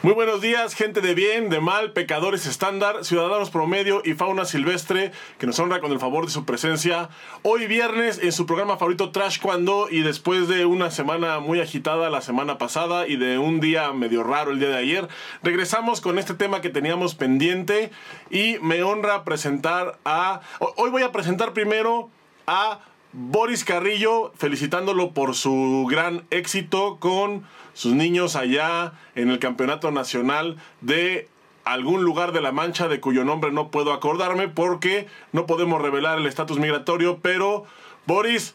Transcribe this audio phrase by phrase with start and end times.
[0.00, 5.10] Muy buenos días, gente de bien, de mal, pecadores estándar, ciudadanos promedio y fauna silvestre
[5.38, 7.08] que nos honra con el favor de su presencia.
[7.42, 12.10] Hoy viernes en su programa favorito Trash Cuando y después de una semana muy agitada
[12.10, 15.08] la semana pasada y de un día medio raro el día de ayer,
[15.42, 17.90] regresamos con este tema que teníamos pendiente
[18.30, 20.42] y me honra presentar a...
[20.76, 22.08] Hoy voy a presentar primero
[22.46, 22.78] a
[23.12, 30.56] Boris Carrillo, felicitándolo por su gran éxito con sus niños allá en el Campeonato Nacional
[30.82, 31.28] de
[31.64, 36.18] algún lugar de la Mancha de cuyo nombre no puedo acordarme porque no podemos revelar
[36.18, 37.64] el estatus migratorio, pero
[38.06, 38.54] Boris,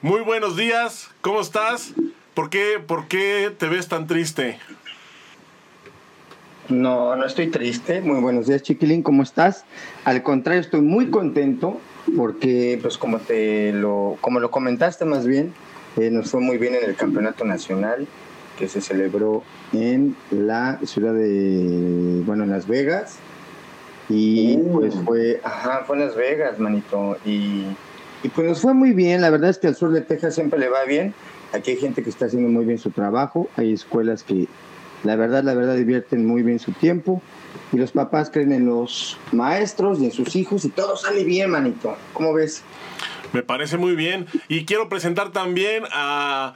[0.00, 1.92] muy buenos días, ¿cómo estás?
[2.34, 4.58] ¿Por qué, ¿Por qué te ves tan triste?
[6.68, 8.00] No, no estoy triste.
[8.00, 9.64] Muy buenos días, Chiquilín, ¿cómo estás?
[10.04, 11.80] Al contrario, estoy muy contento
[12.16, 15.52] porque, pues como te lo, como lo comentaste más bien,
[15.96, 18.06] eh, nos fue muy bien en el campeonato nacional
[18.58, 19.42] que se celebró
[19.72, 23.16] en la ciudad de, bueno, en Las Vegas.
[24.08, 24.72] Y uh.
[24.72, 27.16] pues fue, ajá, fue en Las Vegas, manito.
[27.24, 27.64] Y,
[28.22, 29.20] y pues nos fue muy bien.
[29.20, 31.14] La verdad es que al sur de Texas siempre le va bien.
[31.52, 33.48] Aquí hay gente que está haciendo muy bien su trabajo.
[33.56, 34.46] Hay escuelas que,
[35.04, 37.22] la verdad, la verdad, divierten muy bien su tiempo.
[37.72, 41.50] Y los papás creen en los maestros y en sus hijos y todo sale bien,
[41.50, 41.96] manito.
[42.12, 42.64] ¿Cómo ves?
[43.32, 44.26] Me parece muy bien.
[44.48, 46.54] Y quiero presentar también a,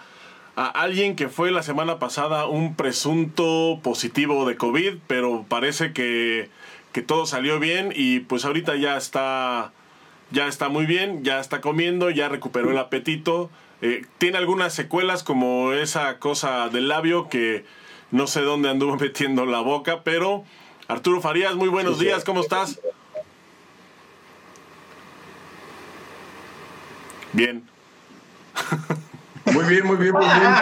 [0.56, 6.50] alguien que fue la semana pasada un presunto positivo de COVID, pero parece que,
[7.06, 9.72] todo salió bien y pues ahorita ya está,
[10.30, 13.50] ya está muy bien, ya está comiendo, ya recuperó el apetito.
[13.82, 17.64] Eh, tiene algunas secuelas como esa cosa del labio que
[18.12, 20.44] no sé dónde anduvo metiendo la boca, pero
[20.94, 22.80] Arturo Farías, muy buenos días, ¿cómo estás?
[27.32, 27.64] Bien.
[29.46, 30.54] Muy bien, muy bien, muy bien.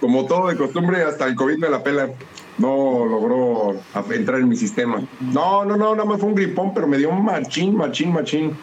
[0.00, 2.10] Como todo de costumbre, hasta el COVID me la pela.
[2.58, 3.80] No logró
[4.10, 5.02] entrar en mi sistema.
[5.20, 8.54] No, no, no, nada más fue un gripón, pero me dio un machín, machín, machín.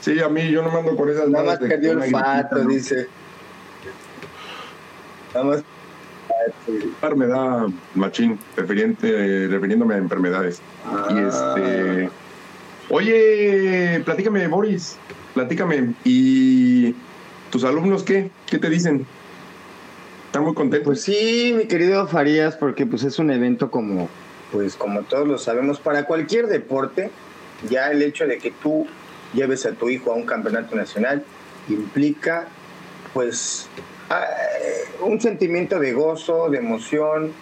[0.00, 3.06] Sí, a mí yo no mando con esas Nada más perdió el fato, dice.
[5.32, 5.64] Nada más.
[7.16, 10.60] Me da machín, refiriéndome a enfermedades.
[11.10, 11.54] Y ah.
[11.56, 12.10] este.
[12.90, 14.98] Oye, platícame, Boris
[15.38, 16.96] platícame, ¿y
[17.50, 18.30] tus alumnos qué?
[18.50, 19.06] ¿Qué te dicen?
[20.26, 20.84] ¿Están muy contentos?
[20.84, 24.08] Pues sí, mi querido Farías, porque pues es un evento como,
[24.50, 27.12] pues como todos lo sabemos, para cualquier deporte,
[27.70, 28.88] ya el hecho de que tú
[29.32, 31.22] lleves a tu hijo a un campeonato nacional
[31.68, 32.48] implica
[33.14, 33.68] pues
[35.00, 37.32] un sentimiento de gozo, de emoción,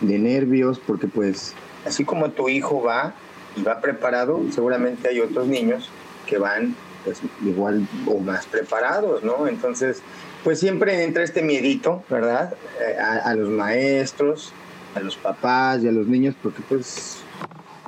[0.00, 1.54] de nervios, porque pues
[1.86, 3.14] así como tu hijo va
[3.56, 5.90] y va preparado, seguramente hay otros niños
[6.26, 6.74] que van
[7.04, 9.48] pues igual o más preparados, ¿no?
[9.48, 10.02] Entonces,
[10.44, 12.54] pues siempre entra este miedito, ¿verdad?
[12.80, 14.52] Eh, a, los maestros,
[14.94, 17.18] a los papás y a los niños, porque pues,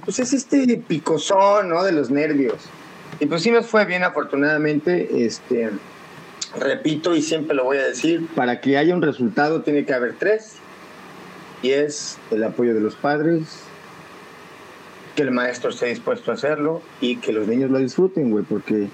[0.05, 1.83] pues es este picozón, ¿no?
[1.84, 2.69] De los nervios.
[3.21, 5.71] Y pues sí nos fue bien, afortunadamente, este,
[6.59, 10.15] repito y siempre lo voy a decir, para que haya un resultado tiene que haber
[10.19, 10.57] tres,
[11.63, 13.65] y es el apoyo de los padres,
[15.15, 18.89] que el maestro esté dispuesto a hacerlo y que los niños lo disfruten, güey, porque...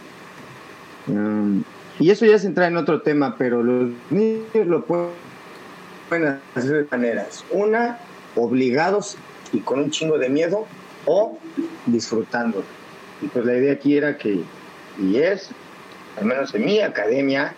[1.06, 1.62] Um,
[2.00, 6.86] y eso ya se entra en otro tema, pero los niños lo pueden hacer de
[6.90, 7.44] maneras.
[7.50, 7.98] Una,
[8.36, 9.16] obligados
[9.52, 10.66] y con un chingo de miedo,
[11.06, 11.38] o
[11.86, 12.62] disfrutando.
[13.22, 14.42] Y pues la idea aquí era que,
[15.00, 15.50] y es,
[16.18, 17.54] al menos en mi academia,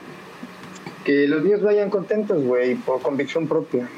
[1.04, 3.88] que los niños vayan contentos, güey, por convicción propia.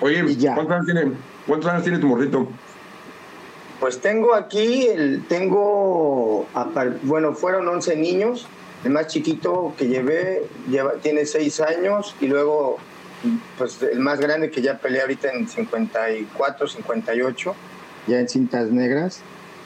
[0.00, 0.22] Oye,
[0.54, 1.12] ¿cuántos años tiene,
[1.46, 2.48] ¿cuántos años tiene tu morrito?
[3.80, 6.46] Pues tengo aquí, el, tengo,
[7.02, 8.46] bueno, fueron 11 niños,
[8.84, 12.78] el más chiquito que llevé lleva, tiene 6 años y luego
[13.58, 17.54] pues el más grande que ya peleé ahorita en 54, 58,
[18.06, 19.20] ya en cintas negras.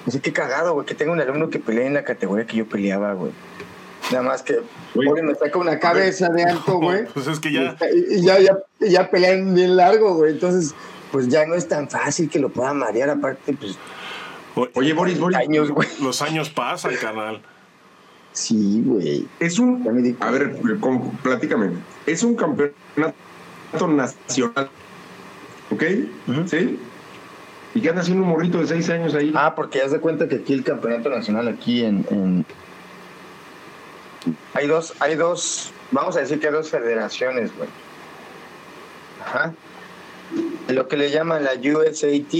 [0.06, 2.56] No sé qué cagado, güey, que tengo un alumno que pelea en la categoría que
[2.56, 3.32] yo peleaba, güey.
[4.10, 4.60] Nada más que
[4.94, 7.04] Oye, me saca una cabeza de alto, güey.
[7.06, 7.76] Pues es que ya...
[8.10, 10.32] Y ya, ya, ya pelean bien largo, güey.
[10.32, 10.74] Entonces,
[11.12, 13.10] pues ya no es tan fácil que lo pueda marear.
[13.10, 13.78] Aparte, pues
[14.74, 15.38] Oye, Boris, Boris.
[16.00, 17.40] Los años pasan, canal.
[18.32, 19.26] Sí, güey.
[19.38, 20.16] Es un.
[20.20, 20.56] A ver,
[21.22, 21.70] platícame.
[22.06, 24.70] Es un campeonato nacional.
[25.70, 25.82] ¿Ok?
[26.46, 26.78] ¿Sí?
[27.74, 29.32] ¿Y qué anda haciendo un morrito de seis años ahí?
[29.34, 32.44] Ah, porque ya se cuenta que aquí el campeonato nacional, aquí en,
[34.54, 35.72] Hay dos, hay dos.
[35.90, 37.68] Vamos a decir que hay dos federaciones, güey.
[39.24, 39.54] Ajá.
[40.68, 42.34] Lo que le llaman la USAT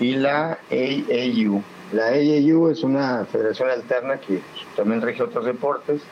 [0.00, 1.62] y la AAU.
[1.92, 4.40] La AAU es una federación alterna que
[4.76, 6.02] también rige otros deportes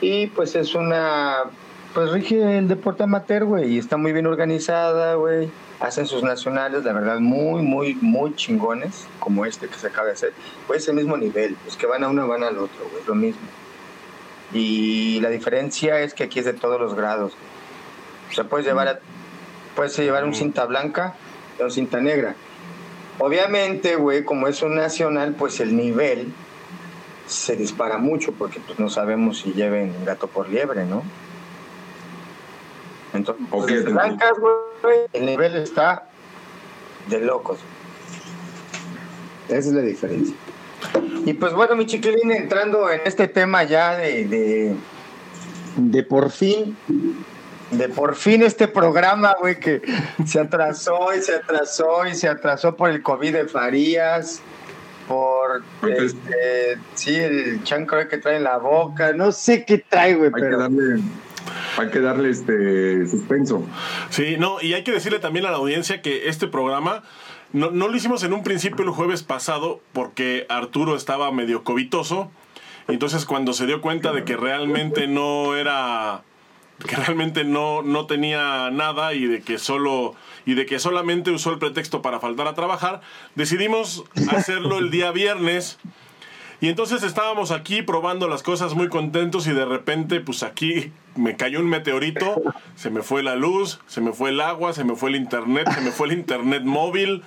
[0.00, 1.44] y pues es una
[1.94, 5.50] pues rige el deporte amateur, güey, y está muy bien organizada, güey.
[5.80, 10.12] Hacen sus nacionales, la verdad, muy, muy, muy chingones, como este que se acaba de
[10.12, 10.34] hacer.
[10.66, 13.40] Pues ese mismo nivel, los que van a uno van al otro, güey, lo mismo.
[14.52, 17.32] Y la diferencia es que aquí es de todos los grados.
[18.30, 19.00] O sea, puedes llevar, a,
[19.74, 21.14] puedes llevar un cinta blanca
[21.58, 22.34] y un cinta negra.
[23.18, 26.32] Obviamente, güey, como es un nacional, pues el nivel
[27.26, 31.02] se dispara mucho porque pues no sabemos si lleven gato por liebre, ¿no?
[33.12, 36.04] Entonces, Ok, las blancas, güey, el nivel está
[37.08, 37.58] de locos.
[39.48, 40.34] Esa es la diferencia.
[41.26, 44.74] Y pues bueno, mi chiquilín, entrando en este tema ya de, de,
[45.76, 46.76] de por fin,
[47.72, 49.82] de por fin este programa, güey, que
[50.24, 54.40] se atrasó y se atrasó y se atrasó por el COVID de Farías,
[55.08, 60.14] por Entonces- este, sí, el chancro que trae en la boca, no sé qué trae,
[60.14, 61.02] güey, que pero darle,
[61.78, 63.66] hay que darle este suspenso.
[64.10, 67.02] Sí, no, y hay que decirle también a la audiencia que este programa
[67.52, 72.30] no, lo hicimos en un principio el jueves pasado porque Arturo estaba medio covitoso.
[72.86, 76.22] Entonces cuando se dio cuenta de que realmente no era
[76.86, 80.14] que realmente no, no tenía nada y de que solo
[80.46, 83.02] y de que solamente usó el pretexto para faltar a trabajar,
[83.34, 85.78] decidimos hacerlo el día viernes.
[86.60, 91.36] Y entonces estábamos aquí probando las cosas muy contentos y de repente pues aquí me
[91.36, 92.34] cayó un meteorito,
[92.76, 95.70] se me fue la luz, se me fue el agua, se me fue el internet,
[95.74, 97.22] se me fue el internet móvil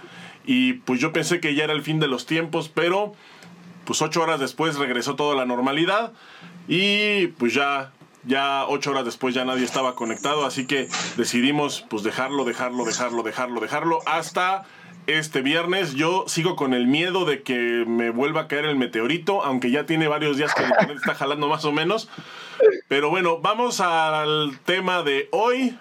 [0.46, 3.14] y pues yo pensé que ya era el fin de los tiempos, pero
[3.86, 6.14] pues ocho horas después regresó toda la normalidad
[6.68, 7.92] y pues ya
[8.26, 10.88] ya ocho horas después ya nadie estaba conectado así que
[11.18, 14.64] decidimos pues dejarlo dejarlo dejarlo dejarlo dejarlo hasta
[15.08, 19.44] este viernes yo sigo con el miedo de que me vuelva a caer el meteorito
[19.44, 22.10] aunque ya tiene varios días que el internet está jalando más o menos
[22.88, 25.78] pero bueno vamos al tema de hoy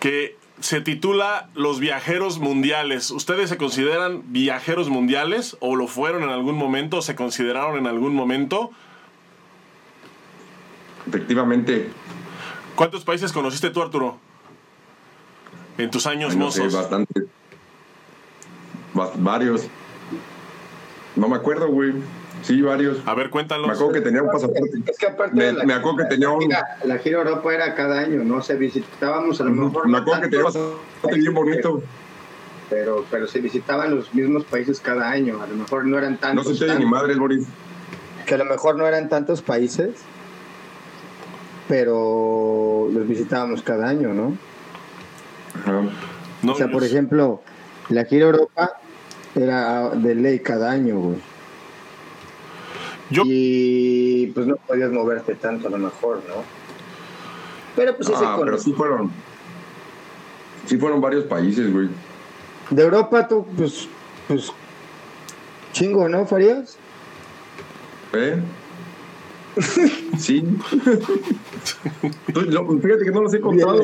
[0.00, 3.12] que se titula Los viajeros mundiales.
[3.12, 7.86] ¿Ustedes se consideran viajeros mundiales o lo fueron en algún momento o se consideraron en
[7.86, 8.72] algún momento?
[11.06, 11.90] Efectivamente,
[12.78, 14.20] ¿Cuántos países conociste tú, Arturo?
[15.78, 16.74] En tus años no sé, mozos.
[16.80, 17.22] bastante.
[18.98, 19.66] Va- varios.
[21.16, 21.92] No me acuerdo, güey.
[22.42, 22.98] Sí, varios.
[23.06, 23.70] A ver, Me cuéntalos.
[23.70, 24.70] acuerdo que tenía un pasaporte.
[24.86, 27.52] es que aparte Me- de la, me acuerdo que tenía un- gira, la gira Europa
[27.54, 31.16] era cada año, no se visitábamos a lo mejor Me no acuerdo que tenía pasaporte
[31.18, 31.82] bien bonito.
[32.70, 36.18] pero pero se visitaban los mismos países cada año, a lo mejor no eran No
[36.18, 36.58] tantos.
[36.58, 37.46] se te ni madres, Boris.
[38.26, 39.90] que a lo mejor no eran tantos países,
[41.66, 44.36] pero los visitábamos cada año, ¿no?
[46.42, 47.42] No, o sea, por ejemplo,
[47.88, 48.72] la gira Europa
[49.34, 51.18] era de ley cada año, güey.
[53.10, 56.34] Yo, Y pues no podías moverte tanto a lo mejor, ¿no?
[57.74, 59.10] Pero pues ese Ah, con- pero sí fueron.
[60.66, 61.88] Sí fueron varios países, güey.
[62.70, 63.88] de Europa tú, pues,
[64.26, 64.52] pues,
[65.72, 66.76] chingo, ¿no, Farías?
[68.12, 68.38] ¿Eh?
[70.18, 70.44] Sí.
[72.34, 73.80] Lo- fíjate que no los he contado.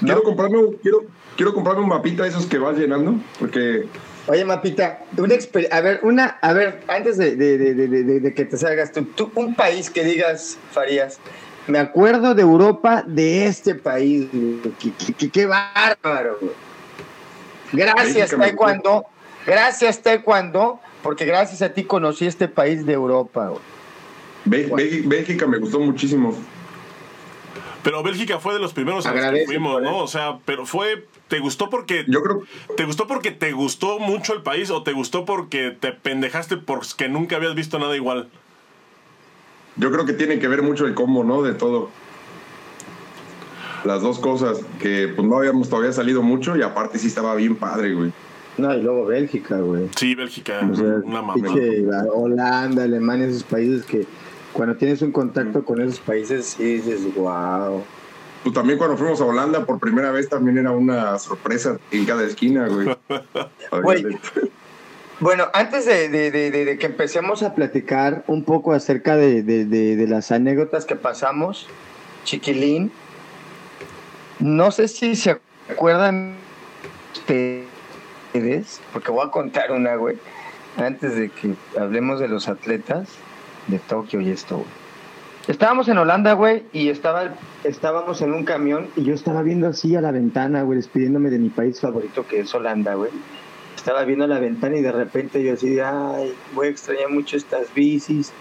[0.00, 1.04] Quiero comprarme, un- quiero,
[1.36, 3.86] quiero comprarme un mapita de esos que vas llenando, porque
[4.28, 5.34] Oye, Mapita, una
[5.72, 8.92] a ver, una, a ver, antes de, de- de- de- de- de que te salgas
[8.92, 11.18] tú, tú, un país que digas, Farías,
[11.66, 14.28] me acuerdo de Europa, de este país,
[15.18, 16.38] qué, qué- bárbaro.
[17.72, 19.06] Gracias, Taekwondo,
[19.44, 23.60] gracias, Taekwondo, porque gracias a ti conocí este país de Europa, güey.
[24.44, 26.34] Bé- Bé- Bélgica me gustó muchísimo.
[27.82, 29.88] pero Bélgica fue de los primeros a los que fuimos, ¿no?
[29.90, 29.98] eso.
[29.98, 31.06] O sea, pero fue.
[31.28, 32.42] ¿Te gustó porque Yo creo,
[32.76, 37.08] ¿Te gustó porque te gustó mucho el país o te gustó porque te pendejaste porque
[37.08, 38.28] nunca habías visto nada igual?
[39.76, 41.40] yo creo que tiene que ver mucho el combo, ¿no?
[41.42, 41.88] De todo.
[43.84, 47.56] Las dos cosas, que pues no habíamos todavía salido mucho y aparte sí estaba bien
[47.56, 48.12] padre, güey.
[48.58, 49.88] No, y luego Bélgica, güey.
[49.96, 51.34] Sí, Bélgica, O sea, una mamá.
[52.14, 54.06] Holanda, Alemania, esos países que
[54.52, 57.82] cuando tienes un contacto con esos países, sí dices, wow.
[58.42, 62.24] Pues también cuando fuimos a Holanda por primera vez también era una sorpresa en cada
[62.24, 62.88] esquina, güey.
[63.82, 64.18] Güey.
[65.20, 69.42] Bueno, antes de, de- de- de- de que empecemos a platicar un poco acerca de,
[69.44, 71.68] de- de- de las anécdotas que pasamos,
[72.24, 72.90] Chiquilín,
[74.40, 75.38] no sé si se
[75.70, 76.34] acuerdan
[77.14, 80.16] ustedes, porque voy a contar una, güey,
[80.76, 83.08] antes de que hablemos de los atletas
[83.68, 84.82] de Tokio y esto, güey.
[85.48, 89.96] Estábamos en Holanda, güey, y estaba, estábamos en un camión y yo estaba viendo así
[89.96, 93.10] a la ventana, güey, despidiéndome de mi país favorito que es Holanda, güey.
[93.74, 97.36] Estaba viendo a la ventana y de repente yo así ay, voy a extrañar mucho
[97.36, 98.32] estas bicis,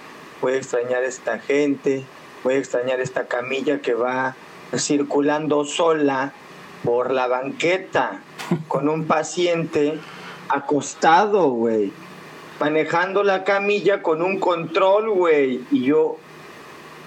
[0.42, 2.04] voy a extrañar esta gente,
[2.44, 4.36] voy a extrañar esta camilla que va
[4.78, 6.34] circulando sola
[6.84, 8.20] por la banqueta
[8.68, 9.98] con un paciente
[10.50, 11.92] acostado, güey.
[12.62, 15.62] Manejando la camilla con un control, güey.
[15.72, 16.18] Y yo,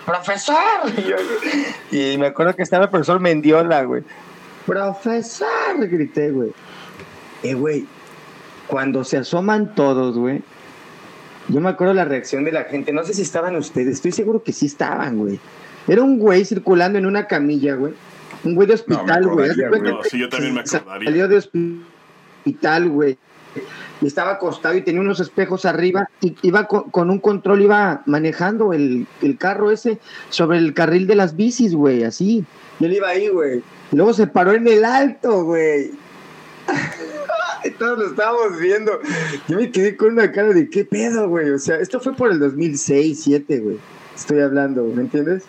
[0.04, 0.56] profesor.
[1.90, 4.02] Y, me acuerdo que estaba el profesor Mendiola, güey.
[4.66, 6.52] Profesor, grité, güey.
[7.44, 7.87] Eh, güey,
[8.66, 10.42] cuando se asoman todos, güey.
[11.49, 12.92] Yo me acuerdo la reacción de la gente.
[12.92, 13.94] No sé si estaban ustedes.
[13.94, 15.38] Estoy seguro que sí estaban, güey.
[15.87, 17.92] Era un güey circulando en una camilla, güey.
[18.42, 19.50] Un güey de hospital, güey.
[19.82, 21.11] No, sí, yo también me acordaría.
[21.11, 23.18] Salió de hospital, güey.
[24.04, 28.75] Y estaba acostado y tenía unos espejos arriba y iba con, un control, iba manejando
[28.75, 32.44] el, el, carro ese sobre el carril de las bicis, güey, así.
[32.80, 33.62] Y él iba ahí, güey.
[33.92, 35.92] Luego se paró en el alto, güey.
[37.64, 39.00] y todos lo estábamos viendo.
[39.49, 41.49] Yo me quedé con una cara de qué pedo, güey.
[41.52, 43.78] O sea, esto fue por el 2006, 2007, güey.
[44.14, 45.44] Estoy hablando, ¿me entiendes?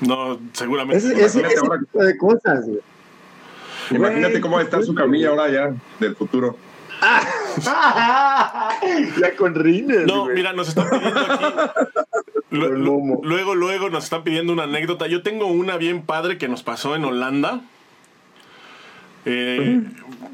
[0.00, 1.24] No, seguramente.
[1.24, 2.80] ese tipo de cosas, güey.
[3.92, 6.56] Imagínate cómo está su camilla ahora ya, del futuro.
[9.20, 10.06] ya con rines.
[10.06, 11.44] No, mira, nos están pidiendo aquí.
[12.50, 15.06] luego, luego nos están pidiendo una anécdota.
[15.06, 17.60] Yo tengo una bien padre que nos pasó en Holanda.
[19.24, 19.82] Eh,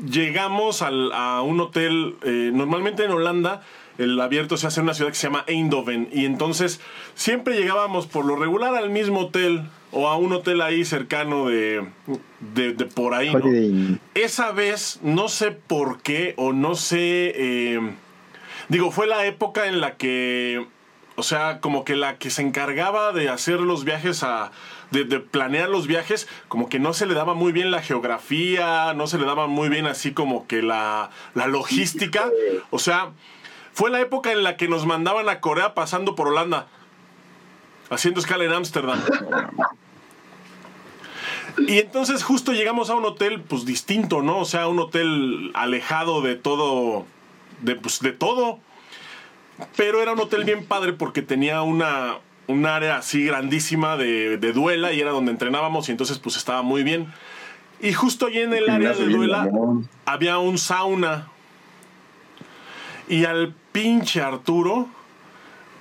[0.09, 3.63] llegamos a un hotel, eh, normalmente en Holanda
[3.99, 6.81] el abierto se hace en una ciudad que se llama Eindhoven y entonces
[7.15, 9.63] siempre llegábamos por lo regular al mismo hotel
[9.95, 11.87] o a un hotel ahí cercano de,
[12.41, 13.33] de, por ahí.
[14.15, 17.81] Esa vez, no sé por qué o no sé, eh,
[18.69, 20.67] digo, fue la época en la que,
[21.17, 24.51] o sea, como que la que se encargaba de hacer los viajes a...
[24.91, 28.95] De, de, planear los viajes, como que no se le daba muy bien la geografía,
[28.95, 32.31] no se le daba muy bien así como que la, la logística.
[32.71, 33.11] O sea,
[33.73, 36.69] fue la época en la que nos mandaban a Corea pasando por Holanda,
[37.91, 39.01] haciendo escala en Ámsterdam.
[41.59, 44.39] Y entonces justo llegamos a un hotel, pues distinto, ¿no?
[44.39, 47.07] O sea, un hotel alejado de todo,
[47.63, 48.59] de, pues, de todo.
[49.77, 52.19] Pero era un hotel bien padre porque tenía una,
[52.49, 56.63] un área así grandísima de, de, duela y era donde entrenábamos y entonces pues estaba
[56.63, 57.13] muy bien.
[57.81, 59.49] Y justo allí en el área de duela
[60.07, 61.29] había un sauna.
[63.09, 64.89] Y al pinche Arturo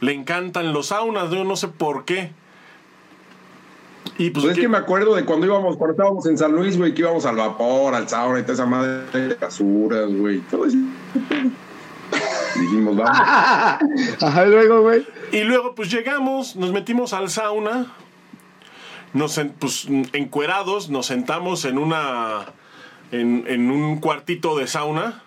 [0.01, 2.32] le encantan los saunas, yo no sé por qué.
[4.17, 6.77] Y pues, pues es que me acuerdo de cuando íbamos, cuando estábamos en San Luis,
[6.77, 10.39] güey, que íbamos al vapor, al sauna y toda esa madre de basuras, güey.
[10.41, 10.77] Todo eso.
[12.60, 13.17] Dijimos, vamos.
[14.22, 15.05] Ajá, luego, güey.
[15.31, 17.88] Y luego, pues llegamos, nos metimos al sauna,
[19.13, 22.45] nos, pues, encuerados, nos sentamos en una,
[23.12, 25.24] en, en un cuartito de sauna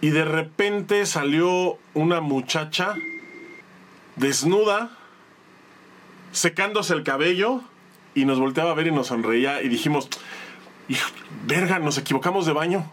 [0.00, 2.94] y de repente salió una muchacha
[4.16, 4.95] desnuda,
[6.36, 7.62] secándose el cabello,
[8.14, 10.08] y nos volteaba a ver y nos sonreía y dijimos,
[11.46, 12.90] verga, nos equivocamos de baño.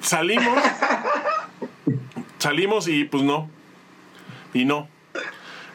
[0.00, 0.58] Salimos,
[2.38, 3.48] salimos y pues no,
[4.52, 4.88] y no.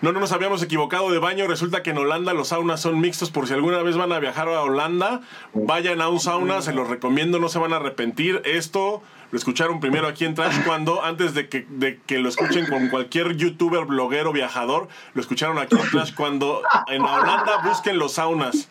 [0.02, 1.46] No, no nos habíamos equivocado de baño.
[1.46, 3.32] Resulta que en Holanda los saunas son mixtos.
[3.32, 5.22] Por si alguna vez van a viajar a Holanda,
[5.54, 8.42] vayan a un sauna, se los recomiendo, no se van a arrepentir.
[8.46, 12.66] Esto lo escucharon primero aquí en Trash cuando, antes de que, de que lo escuchen
[12.66, 18.14] con cualquier youtuber, bloguero, viajador, lo escucharon aquí en Trash cuando en Holanda busquen los
[18.14, 18.70] saunas.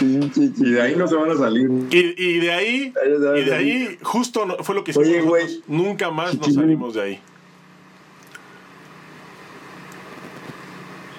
[0.00, 1.68] Y de ahí no se van a salir.
[1.90, 2.94] Y, de ahí,
[3.36, 5.60] y de ahí justo fue lo que hicimos.
[5.66, 7.20] Nunca más nos salimos de ahí.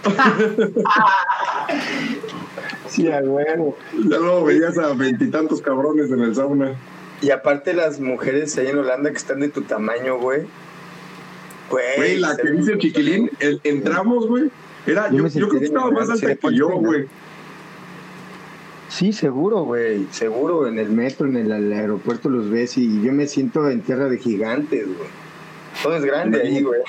[2.88, 3.78] sí, a huevo.
[3.94, 6.78] Ya luego veías a veintitantos cabrones en el sauna.
[7.22, 10.42] Y aparte las mujeres ahí en Holanda que están de tu tamaño, güey.
[11.70, 13.32] Güey, la que dice el chiquilín,
[13.64, 14.50] entramos, güey.
[14.86, 17.08] Era, yo, yo, creo que estaba más alta que yo, güey.
[18.90, 20.08] Sí, seguro, güey.
[20.12, 24.08] Seguro, en el metro, en el, aeropuerto los ves y yo me siento en tierra
[24.08, 25.10] de gigantes, güey.
[25.84, 26.82] Todo es grande ahí, güey.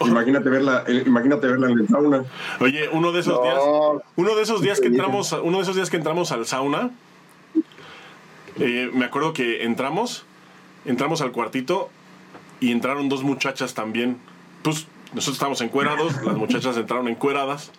[0.00, 2.24] Imagínate verla, eh, imagínate verla en el sauna.
[2.60, 3.60] Oye, uno de esos días,
[4.16, 6.90] uno de esos días que entramos, uno de esos días que entramos al sauna,
[8.58, 10.24] eh, me acuerdo que entramos,
[10.84, 11.90] entramos al cuartito
[12.60, 14.18] y entraron dos muchachas también.
[14.62, 17.72] Pues nosotros estábamos encuerados, las muchachas entraron encueradas.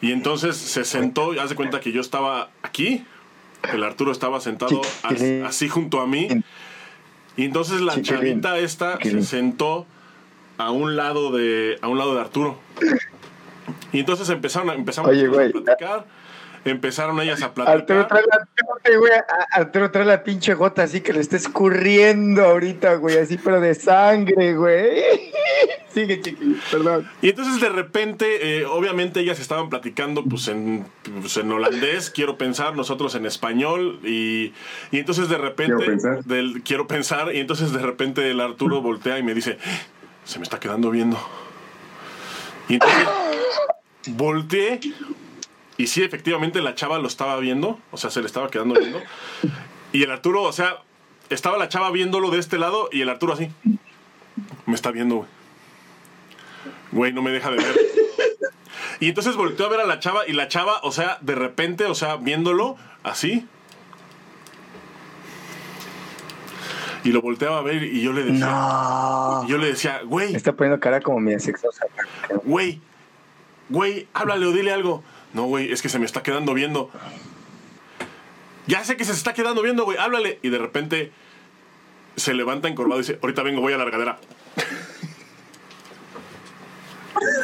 [0.00, 3.04] Y entonces se sentó, y haz de cuenta que yo estaba aquí,
[3.72, 4.82] el Arturo estaba sentado
[5.44, 6.28] así junto a mí.
[7.36, 9.86] Y entonces la chavita esta se sentó
[10.58, 12.58] a un lado de a un lado de Arturo.
[13.92, 16.06] Y entonces empezaron empezamos a platicar
[16.64, 17.78] empezaron ellas a platicar.
[17.78, 19.12] Arturo trae la, güey,
[19.52, 23.74] Arturo trae la pinche gota así que le está escurriendo ahorita, güey, así pero de
[23.74, 25.02] sangre, güey.
[25.94, 27.08] sigue, chiqui, perdón.
[27.22, 30.86] Y entonces de repente, eh, obviamente ellas estaban platicando pues en,
[31.20, 34.52] pues, en holandés, quiero pensar, nosotros en español, y,
[34.90, 36.24] y entonces de repente, Quiero pensar.
[36.24, 39.58] Del, quiero pensar, y entonces de repente el Arturo voltea y me dice,
[40.24, 41.18] se me está quedando viendo.
[42.68, 43.08] Y entonces
[44.08, 44.80] volteé,
[45.76, 49.00] y sí, efectivamente la chava lo estaba viendo, o sea, se le estaba quedando viendo,
[49.92, 50.78] y el Arturo, o sea,
[51.30, 53.50] estaba la chava viéndolo de este lado, y el Arturo así,
[54.66, 55.28] me está viendo, güey.
[56.92, 57.76] Güey, no me deja de ver.
[59.00, 61.86] Y entonces volteó a ver a la chava y la chava, o sea, de repente,
[61.86, 63.46] o sea, viéndolo así.
[67.02, 69.46] Y lo volteaba a ver y yo le decía, No.
[69.48, 71.84] yo le decía, güey, Está poniendo cara como mi sexosa.
[72.44, 72.80] güey,
[73.68, 75.02] güey, háblale o dile algo.
[75.34, 76.90] No, güey, es que se me está quedando viendo.
[78.66, 80.38] Ya sé que se está quedando viendo, güey, háblale.
[80.42, 81.12] Y de repente
[82.16, 84.18] se levanta encorvado y dice, ahorita vengo, voy a la regadera.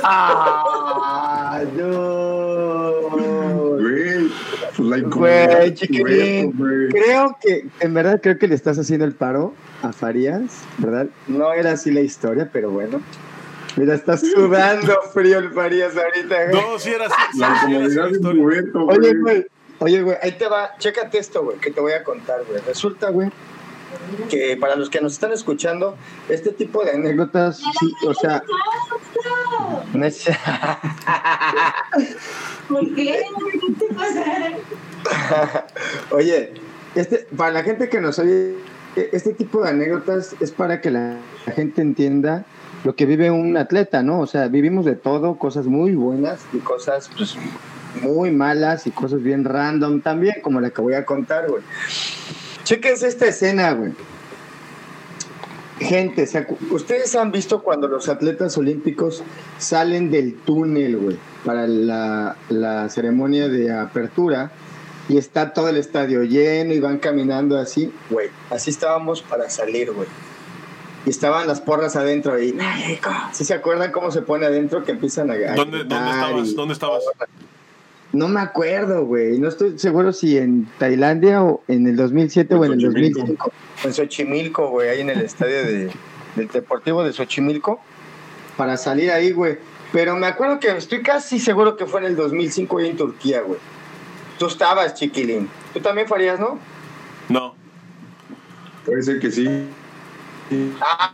[0.03, 1.63] ¡Ah!
[1.77, 2.91] No.
[4.77, 6.51] Güey, güey.
[6.91, 11.09] Creo que, en verdad, creo que le estás haciendo el paro a Farías, ¿verdad?
[11.27, 13.01] No era así la historia, pero bueno.
[13.77, 16.63] Mira, está sudando frío el Farías ahorita, güey.
[16.63, 17.39] No, sí era así.
[17.39, 18.33] La de.
[18.33, 19.15] Roberto, Oye, güey.
[19.21, 19.47] güey.
[19.79, 20.77] Oye, güey, ahí te va.
[20.79, 22.61] Chécate esto, güey, que te voy a contar, güey.
[22.67, 23.31] Resulta, güey,
[24.29, 25.97] que para los que nos están escuchando,
[26.29, 28.43] este tipo de anécdotas, sí, o sea,
[29.95, 30.25] no es-
[32.69, 33.23] ¿Por qué?
[33.53, 34.25] ¿Qué te pasa?
[36.11, 36.53] Oye,
[36.95, 38.55] este, para la gente que nos oye,
[38.97, 42.45] este tipo de anécdotas es para que la, la gente entienda
[42.85, 44.21] lo que vive un atleta, ¿no?
[44.21, 47.37] O sea, vivimos de todo, cosas muy buenas y cosas pues,
[48.03, 51.63] muy malas y cosas bien random también, como la que voy a contar, güey.
[52.65, 53.93] Chéquense esta escena, güey.
[55.79, 59.23] Gente, ¿se acu- ustedes han visto cuando los atletas olímpicos
[59.59, 64.53] salen del túnel, güey, para la, la ceremonia de apertura
[65.09, 68.29] y está todo el estadio lleno y van caminando así, güey.
[68.51, 70.07] Así estábamos para salir, güey.
[71.07, 73.11] Y estaban las porras adentro y México.
[73.33, 76.49] ¿Sí se acuerdan cómo se pone adentro que empiezan a, a ¿Dónde, ¿Dónde estabas?
[76.49, 77.03] y- ¿Dónde estabas?
[78.13, 79.39] No me acuerdo, güey.
[79.39, 83.21] No estoy seguro si en Tailandia o en el 2007 o en el Xochimilco.
[83.21, 83.53] 2005.
[83.85, 85.91] En Xochimilco, güey, ahí en el estadio de,
[86.37, 87.81] del Deportivo de Xochimilco.
[88.57, 89.59] Para salir ahí, güey.
[89.93, 93.41] Pero me acuerdo que estoy casi seguro que fue en el 2005 ahí en Turquía,
[93.43, 93.59] güey.
[94.39, 95.49] Tú estabas, chiquilín.
[95.73, 96.59] Tú también farías, ¿no?
[97.29, 97.55] No.
[98.85, 99.47] Puede ser que sí.
[100.81, 101.13] Ah,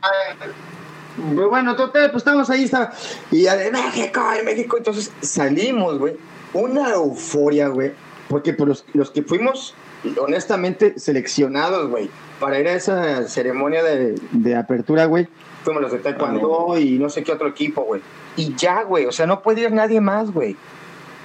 [1.35, 2.93] Pues bueno, total, pues estamos ahí, estaba.
[3.31, 4.77] Y ya de México, en México.
[4.77, 6.17] Entonces salimos, güey.
[6.53, 7.93] Una euforia, güey.
[8.29, 9.75] Porque por los, los que fuimos,
[10.21, 15.29] honestamente, seleccionados, güey, para ir a esa ceremonia de, de apertura, güey,
[15.65, 18.03] fuimos los de Taekwondo y no sé qué otro equipo, güey.
[18.37, 20.57] Y ya, güey, o sea, no puede ir nadie más, güey.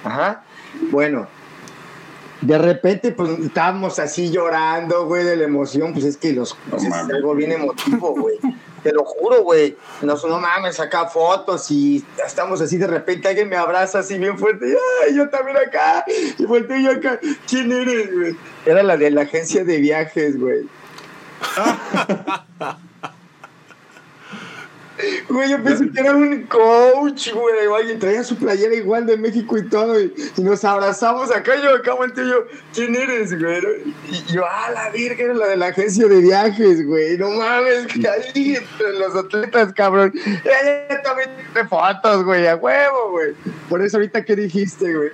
[0.04, 0.44] Ajá.
[0.90, 1.26] Bueno,
[2.42, 5.92] de repente, pues estábamos así llorando, güey, de la emoción.
[5.92, 8.38] Pues es que los, No pues, es algo bien emotivo, güey.
[8.82, 9.76] Te lo juro, güey.
[10.02, 13.28] Nos, no mames, saca fotos y estamos así de repente.
[13.28, 14.68] Alguien me abraza así bien fuerte.
[14.68, 14.74] Y,
[15.06, 16.04] Ay, yo también acá.
[16.36, 17.20] Y volteo yo acá.
[17.48, 18.36] ¿Quién eres, güey?
[18.66, 20.66] Era la de la agencia de viajes, güey.
[25.28, 27.66] Güey, yo pensé que era un coach, güey.
[27.66, 30.00] o Alguien traía su playera igual de México y todo.
[30.00, 31.52] Y, y nos abrazamos acá.
[31.62, 33.62] Yo acá volteo yo, ¿quién eres, güey?
[34.10, 37.18] Y yo, ah, la virgen, era la de la agencia de viajes, güey.
[37.18, 40.12] No mames, que ahí entre los atletas, cabrón.
[40.14, 43.34] Ella también tiene fotos, güey, a huevo, güey.
[43.68, 45.10] Por eso ahorita, ¿qué dijiste, güey?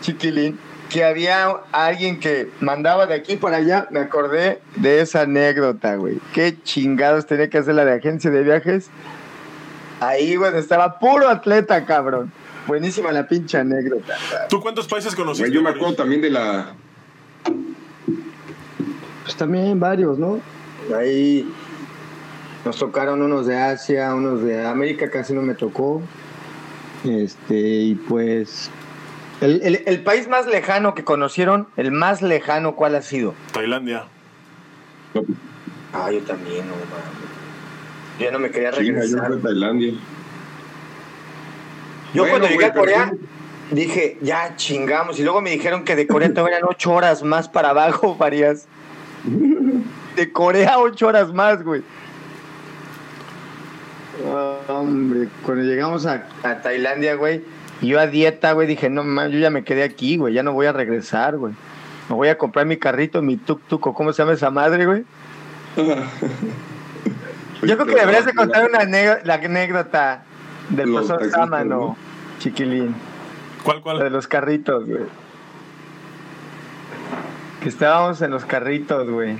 [0.00, 0.58] Chiquilín,
[0.90, 6.18] que había alguien que mandaba de aquí para allá, me acordé de esa anécdota, güey.
[6.32, 8.90] Qué chingados tenía que hacer la de agencia de viajes.
[10.00, 12.30] Ahí, güey, estaba puro atleta, cabrón.
[12.66, 14.14] Buenísima la pinche anécdota.
[14.30, 14.48] cabrón.
[14.48, 15.48] ¿Tú cuántos países conociste?
[15.48, 16.74] Güey, yo me acuerdo también de la.
[19.24, 20.40] Pues también varios, ¿no?
[20.96, 21.52] Ahí
[22.64, 26.02] nos tocaron unos de Asia, unos de América, casi no me tocó.
[27.04, 28.70] Este, y pues.
[29.40, 33.34] El, el- el país más lejano que conocieron, el más lejano, ¿cuál ha sido?
[33.52, 34.04] Tailandia.
[35.92, 37.26] Ah, yo también, no mames.
[38.18, 39.26] Yo no me quería China, yo regresar.
[39.28, 39.92] fui a Tailandia.
[42.14, 43.26] Yo Bueno, cuando llegué a Corea, pero
[43.72, 45.18] dije, ya chingamos.
[45.18, 48.66] Y luego me dijeron que de Corea todavía eran ocho horas más para abajo, Farías.
[50.16, 51.82] De Corea ocho horas más, güey.
[54.34, 57.42] Ah, hombre, cuando llegamos a, a Tailandia, güey,
[57.80, 60.42] y yo a dieta, güey, dije, no mames, yo ya me quedé aquí, güey, ya
[60.42, 61.54] no voy a regresar, güey.
[62.08, 65.04] Me voy a comprar mi carrito, mi tuk-tuk, o ¿cómo se llama esa madre, güey?
[67.62, 70.22] Yo creo que deberías de contar una anécdota, la anécdota
[70.70, 71.96] del Los profesor taxistas, Sámano, ¿no?
[72.38, 72.94] chiquilín.
[73.64, 74.12] ¿Cuál, La de cuál?
[74.12, 75.04] los carritos, güey.
[77.60, 79.38] Que estábamos en los carritos, güey.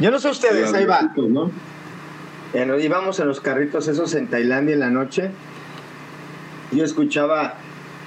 [0.00, 1.10] Yo no sé ustedes, ahí va.
[1.16, 1.50] ¿no?
[2.52, 5.30] En íbamos en los carritos esos en Tailandia en la noche.
[6.72, 7.56] Yo escuchaba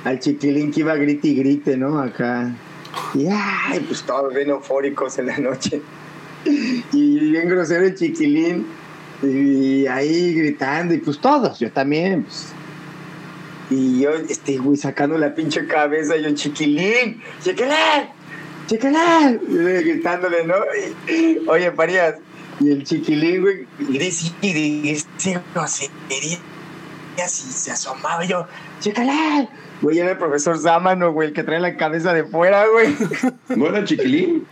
[0.04, 2.00] al chiquilín que iba grite y grite, ¿no?
[2.00, 2.54] Acá.
[3.14, 5.82] Y ay, pues todos bien eufóricos en la noche.
[6.46, 8.66] Y bien grosero el chiquilín.
[9.22, 12.24] Y ahí gritando, y pues todos, yo también.
[12.24, 12.48] pues.
[13.70, 17.74] Y yo, este güey, sacando la pinche cabeza, yo, chiquilín, chiquilín,
[18.68, 19.40] chiquilín.
[19.50, 20.56] Y gritándole, ¿no?
[21.48, 22.16] Oye, Parías.
[22.60, 25.08] Y el chiquilín, güey, y dice, y dice
[27.18, 28.48] y se asomaba y yo,
[28.80, 29.50] chiquilín.
[29.82, 32.96] Güey, era el profesor Zámano, güey, el que trae la cabeza de fuera, güey.
[33.50, 34.48] ¿No era chiquilín?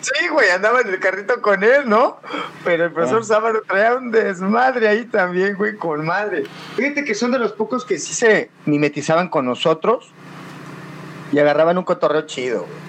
[0.00, 2.18] Sí, güey, andaba en el carrito con él, ¿no?
[2.64, 3.24] Pero el profesor Ah.
[3.24, 6.44] Sábado traía un desmadre ahí también, güey, con madre.
[6.76, 10.10] Fíjate que son de los pocos que sí se mimetizaban con nosotros
[11.32, 12.88] y agarraban un cotorreo chido, güey.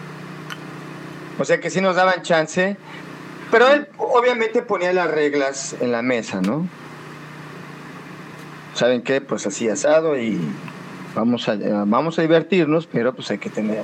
[1.39, 2.75] O sea que sí nos daban chance,
[3.51, 6.67] pero él obviamente ponía las reglas en la mesa, ¿no?
[8.79, 9.19] ¿Saben qué?
[9.19, 10.39] Pues así asado y
[11.13, 13.83] vamos a, eh, vamos a divertirnos, pero pues hay que tener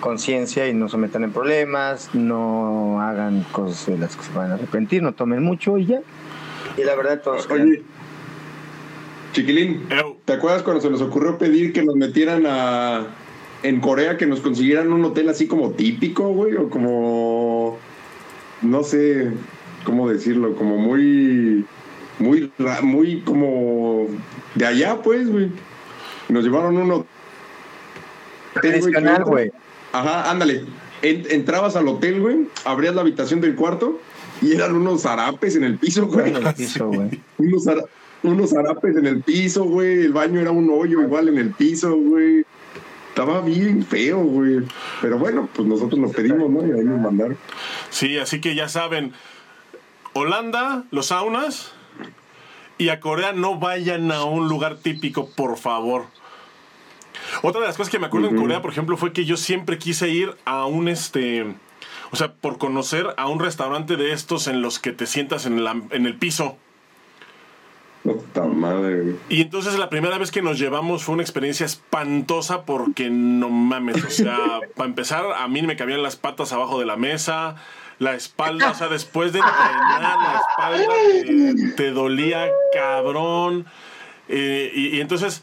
[0.00, 4.50] conciencia y no se metan en problemas, no hagan cosas de las que se van
[4.50, 6.00] a arrepentir, no tomen mucho y ya.
[6.76, 7.82] Y la verdad todos Oye,
[9.32, 9.88] chiquilín.
[10.26, 13.06] ¿te acuerdas cuando se nos ocurrió pedir que nos metieran a...
[13.62, 17.78] En Corea, que nos consiguieran un hotel así como típico, güey, o como...
[18.60, 19.30] No sé
[19.86, 21.64] cómo decirlo, como muy...
[22.18, 24.06] Muy, ra- muy como...
[24.54, 25.50] De allá, pues, güey.
[26.28, 27.06] Nos llevaron un hotel.
[28.54, 29.50] tradicional, güey.
[29.92, 30.64] Ajá, ándale.
[31.02, 34.00] En- entrabas al hotel, güey, abrías la habitación del cuarto
[34.40, 36.30] y eran unos zarapes en el piso, güey.
[36.30, 37.20] En el piso, güey.
[37.38, 37.84] Unos, zara-
[38.22, 40.02] unos zarapes en el piso, güey.
[40.02, 42.44] El baño era un hoyo igual en el piso, güey.
[43.10, 44.60] Estaba bien feo, güey.
[45.02, 46.66] Pero bueno, pues nosotros lo pedimos, ¿no?
[46.66, 47.36] Y ahí nos mandaron.
[47.90, 49.12] Sí, así que ya saben,
[50.14, 51.72] Holanda, los saunas,
[52.78, 56.06] y a Corea no vayan a un lugar típico, por favor.
[57.42, 58.36] Otra de las cosas que me acuerdo en.
[58.36, 61.46] Corea, por ejemplo, fue que yo siempre quise ir a un este,
[62.10, 65.62] o sea, por conocer a un restaurante de estos en los que te sientas en,
[65.64, 66.56] la- en el piso.
[68.02, 69.16] Puta madre.
[69.30, 74.04] Y entonces la primera vez que nos llevamos fue una experiencia espantosa porque no mames,
[74.04, 77.56] o sea, para empezar, a mí me cabían las patas abajo de la mesa,
[77.98, 80.94] la espalda, o sea, después de entrenar, la espalda
[81.76, 83.66] te, dolía cabrón.
[84.28, 85.42] Eh, y, y entonces,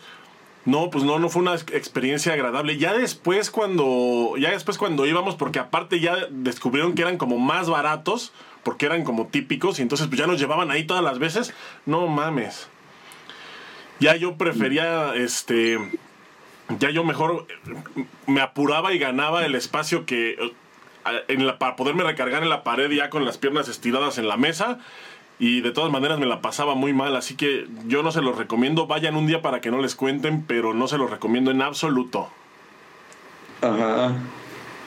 [0.66, 2.78] no, pues no, no fue una ex- experiencia agradable.
[2.78, 7.70] Ya después cuando, ya después cuando íbamos, porque aparte ya descubrieron que eran como más
[7.70, 8.34] baratos,
[8.64, 11.54] porque eran como típicos, y entonces pues ya nos llevaban ahí todas las veces.
[11.86, 12.68] No mames.
[14.00, 15.78] Ya yo prefería, este,
[16.80, 17.46] ya yo mejor
[18.26, 20.38] me apuraba y ganaba el espacio que,
[21.28, 24.38] en la, para poderme recargar en la pared ya con las piernas estiradas en la
[24.38, 24.80] mesa.
[25.40, 28.38] Y de todas maneras me la pasaba muy mal, así que yo no se los
[28.38, 28.86] recomiendo.
[28.86, 32.30] Vayan un día para que no les cuenten, pero no se los recomiendo en absoluto.
[33.62, 34.14] Ajá.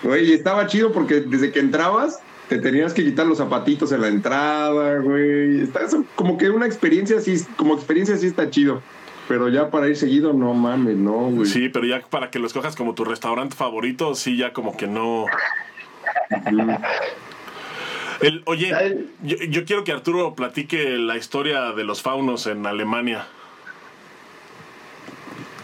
[0.04, 4.08] Güey, estaba chido porque desde que entrabas te tenías que quitar los zapatitos en la
[4.08, 5.62] entrada, güey.
[5.62, 8.82] Está eso, como que una experiencia así, como experiencia así está chido.
[9.26, 11.46] Pero ya para ir seguido, no mames, no, güey.
[11.46, 14.86] Sí, pero ya para que lo escojas como tu restaurante favorito, sí, ya como que
[14.86, 15.24] no.
[18.20, 18.72] El, oye,
[19.22, 23.26] yo, yo quiero que Arturo platique la historia de los faunos en Alemania.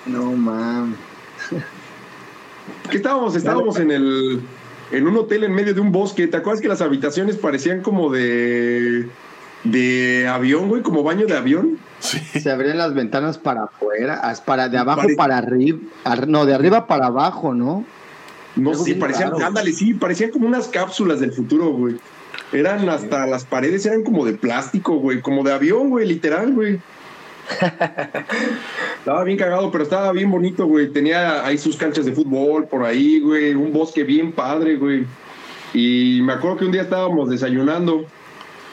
[0.06, 0.98] No, mames.
[2.90, 3.36] ¿Qué estábamos?
[3.36, 4.40] Estábamos en el
[4.90, 6.26] en un hotel en medio de un bosque.
[6.26, 9.08] ¿Te acuerdas que las habitaciones parecían como de
[9.64, 11.78] de avión, güey, como baño de avión?
[12.00, 12.18] Sí.
[12.18, 16.54] Se abrían las ventanas para afuera, para de abajo Pare- para arriba, ar- no, de
[16.54, 17.84] arriba para abajo, ¿no?
[18.60, 19.46] No sé, parecían, raro.
[19.46, 21.96] ándale, sí, parecían como unas cápsulas del futuro, güey.
[22.52, 26.80] Eran hasta las paredes eran como de plástico, güey, como de avión, güey, literal, güey.
[28.98, 30.90] estaba bien cagado, pero estaba bien bonito, güey.
[30.92, 35.06] Tenía ahí sus canchas de fútbol por ahí, güey, un bosque bien padre, güey.
[35.72, 38.04] Y me acuerdo que un día estábamos desayunando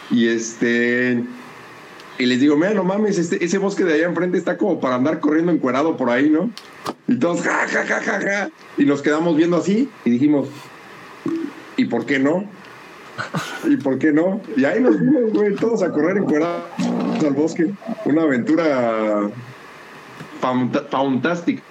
[0.09, 1.23] y este
[2.17, 4.95] y les digo, mira, no mames, este, ese bosque de allá enfrente está como para
[4.95, 6.49] andar corriendo encuerado por ahí, ¿no?
[7.07, 8.49] Y todos, ja, ja, ja, ja, ja.
[8.77, 10.49] Y nos quedamos viendo así y dijimos,
[11.75, 12.45] ¿y por qué no?
[13.65, 14.41] ¿Y por qué no?
[14.55, 16.63] Y ahí nos fuimos, güey, todos a correr encuerados
[17.23, 17.71] al bosque.
[18.05, 19.29] Una aventura
[20.89, 21.61] fantástica.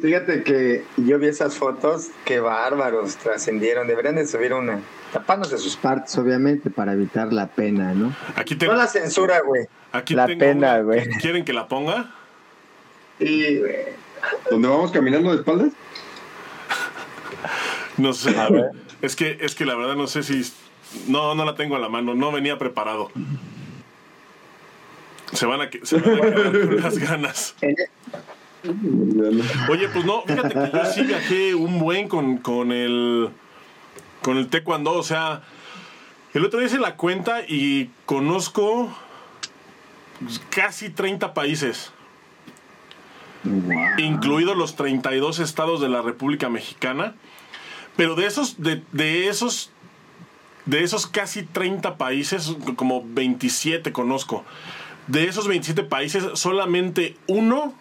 [0.00, 4.80] Fíjate que yo vi esas fotos, qué bárbaros, trascendieron, deberían de subir una.
[5.14, 8.14] Tapándose sus partes, obviamente, para evitar la pena, ¿no?
[8.36, 9.66] Aquí No tengo, la censura, güey.
[9.92, 11.08] aquí la tengo pena, güey.
[11.20, 12.10] ¿Quieren que la ponga?
[13.18, 13.76] Sí, güey.
[14.50, 15.72] ¿Dónde vamos caminando de espaldas?
[17.96, 18.32] No sé.
[18.50, 18.70] ver.
[19.02, 20.42] Es que, es que la verdad no sé si.
[21.08, 22.14] No, no la tengo a la mano.
[22.14, 23.10] No venía preparado.
[25.34, 27.54] Se van a, que- se van a quedar con las ganas.
[29.68, 33.28] Oye, pues no, fíjate que yo sí viajé un buen con, con el.
[34.24, 34.92] Con el taekwondo.
[34.94, 35.42] O sea,
[36.32, 38.90] el otro día hice la cuenta y conozco
[40.48, 41.92] casi 30 países.
[43.98, 47.14] incluidos los 32 estados de la República Mexicana.
[47.96, 49.70] Pero de esos, de, de esos,
[50.64, 54.42] de esos casi 30 países, como 27 conozco.
[55.06, 57.74] De esos 27 países, solamente uno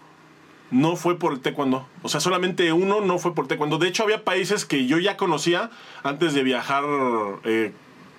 [0.74, 1.88] no fue por el taekwondo.
[2.02, 3.78] O sea, solamente uno no fue por taekwondo.
[3.78, 5.70] De hecho, había países que yo ya conocía
[6.02, 6.84] antes de viajar
[7.44, 7.72] eh,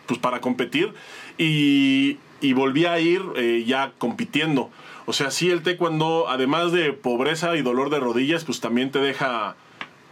[0.06, 0.94] pues para competir
[1.36, 4.70] y, y volví a ir eh, ya compitiendo.
[5.04, 9.00] O sea, sí, el taekwondo, además de pobreza y dolor de rodillas, pues también te
[9.00, 9.56] deja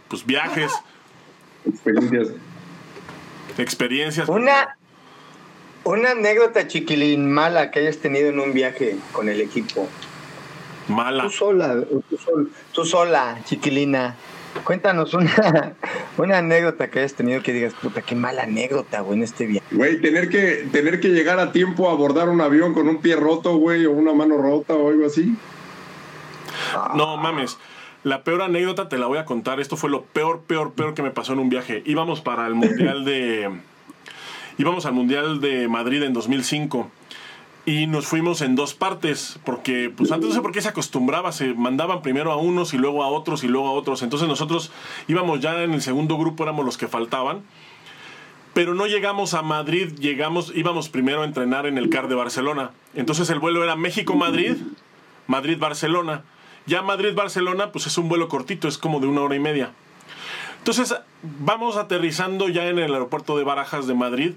[0.09, 0.71] pues viajes,
[1.65, 2.27] Experiencias.
[3.57, 4.27] experiencias.
[4.29, 4.77] Una,
[5.85, 9.87] una anécdota chiquilín mala que hayas tenido en un viaje con el equipo.
[10.87, 11.23] Mala.
[11.23, 11.75] Tú sola,
[12.09, 14.15] tú, sol- tú sola, chiquilina.
[14.65, 15.73] Cuéntanos una,
[16.17, 19.65] una anécdota que hayas tenido que digas, puta, qué mala anécdota, güey, en este viaje.
[19.71, 23.15] Güey, tener que, tener que llegar a tiempo a abordar un avión con un pie
[23.15, 25.35] roto, güey, o una mano rota o algo así.
[26.95, 27.57] No mames.
[28.03, 29.59] La peor anécdota te la voy a contar.
[29.59, 31.81] Esto fue lo peor, peor, peor que me pasó en un viaje.
[31.85, 33.49] Íbamos para el Mundial de.
[34.57, 36.91] Íbamos al Mundial de Madrid en 2005.
[37.65, 39.39] Y nos fuimos en dos partes.
[39.45, 41.31] Porque, pues antes no sé por qué se acostumbraba.
[41.31, 44.03] Se mandaban primero a unos y luego a otros y luego a otros.
[44.03, 44.71] Entonces nosotros
[45.07, 47.41] íbamos ya en el segundo grupo, éramos los que faltaban.
[48.53, 52.71] Pero no llegamos a Madrid, llegamos, íbamos primero a entrenar en el CAR de Barcelona.
[52.93, 54.57] Entonces el vuelo era México-Madrid,
[55.25, 56.23] Madrid-Barcelona.
[56.65, 59.71] Ya Madrid-Barcelona, pues es un vuelo cortito, es como de una hora y media.
[60.59, 64.33] Entonces vamos aterrizando ya en el aeropuerto de Barajas de Madrid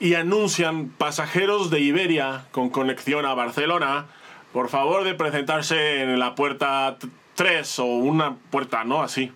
[0.00, 4.06] y anuncian pasajeros de Iberia con conexión a Barcelona,
[4.52, 6.96] por favor de presentarse en la puerta
[7.34, 9.02] 3 o una puerta, ¿no?
[9.02, 9.32] Así.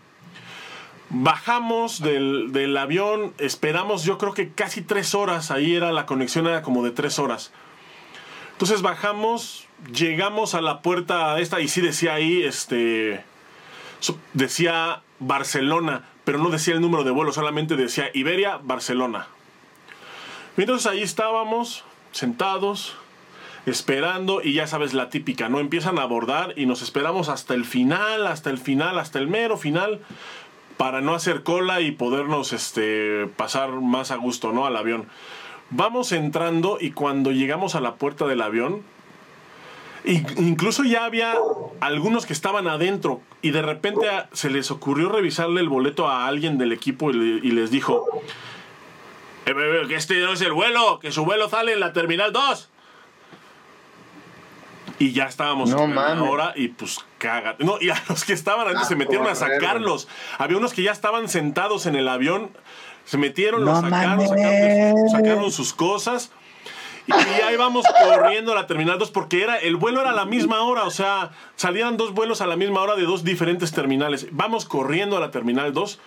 [1.11, 6.47] Bajamos del, del avión, esperamos yo creo que casi tres horas, ahí era la conexión
[6.47, 7.53] era como de tres horas.
[8.53, 13.25] Entonces bajamos, llegamos a la puerta esta y sí decía ahí, este,
[14.33, 19.27] decía Barcelona, pero no decía el número de vuelo, solamente decía Iberia, Barcelona.
[20.57, 22.95] Entonces ahí estábamos, sentados,
[23.67, 25.61] esperando y ya sabes la típica, ¿no?
[25.61, 29.57] Empiezan a abordar y nos esperamos hasta el final, hasta el final, hasta el mero
[29.57, 30.01] final
[30.77, 34.67] para no hacer cola y podernos este, pasar más a gusto, ¿no?
[34.67, 35.07] Al avión.
[35.71, 38.83] Vamos entrando y cuando llegamos a la puerta del avión,
[40.05, 41.35] incluso ya había
[41.81, 46.59] algunos que estaban adentro y de repente se les ocurrió revisarle el boleto a alguien
[46.59, 48.27] del equipo y, le- y les dijo, "Eh, eh, eh,
[49.45, 52.69] que este no es el vuelo, que su vuelo sale en la Terminal 2.
[54.99, 56.29] Y ya estábamos No en la mames.
[56.31, 57.65] hora y pues cágate.
[57.65, 60.07] No, y a los que estaban antes se metieron a sacarlos.
[60.39, 62.51] Había unos que ya estaban sentados en el avión,
[63.05, 66.31] se metieron, No los sacaron, sacaron, sacaron sus cosas.
[67.09, 70.25] Y ahí vamos corriendo a la Terminal 2 porque era, el vuelo era a la
[70.25, 74.29] misma hora, o sea, salían dos vuelos a la misma hora de dos diferentes terminales.
[74.31, 75.99] Vamos corriendo a la Terminal 2.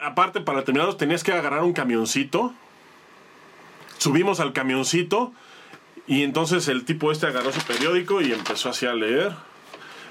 [0.00, 2.52] Aparte, para 2 tenías que agarrar un camioncito.
[3.98, 5.32] Subimos al camioncito
[6.06, 9.32] y entonces el tipo este agarró su periódico y empezó así a leer.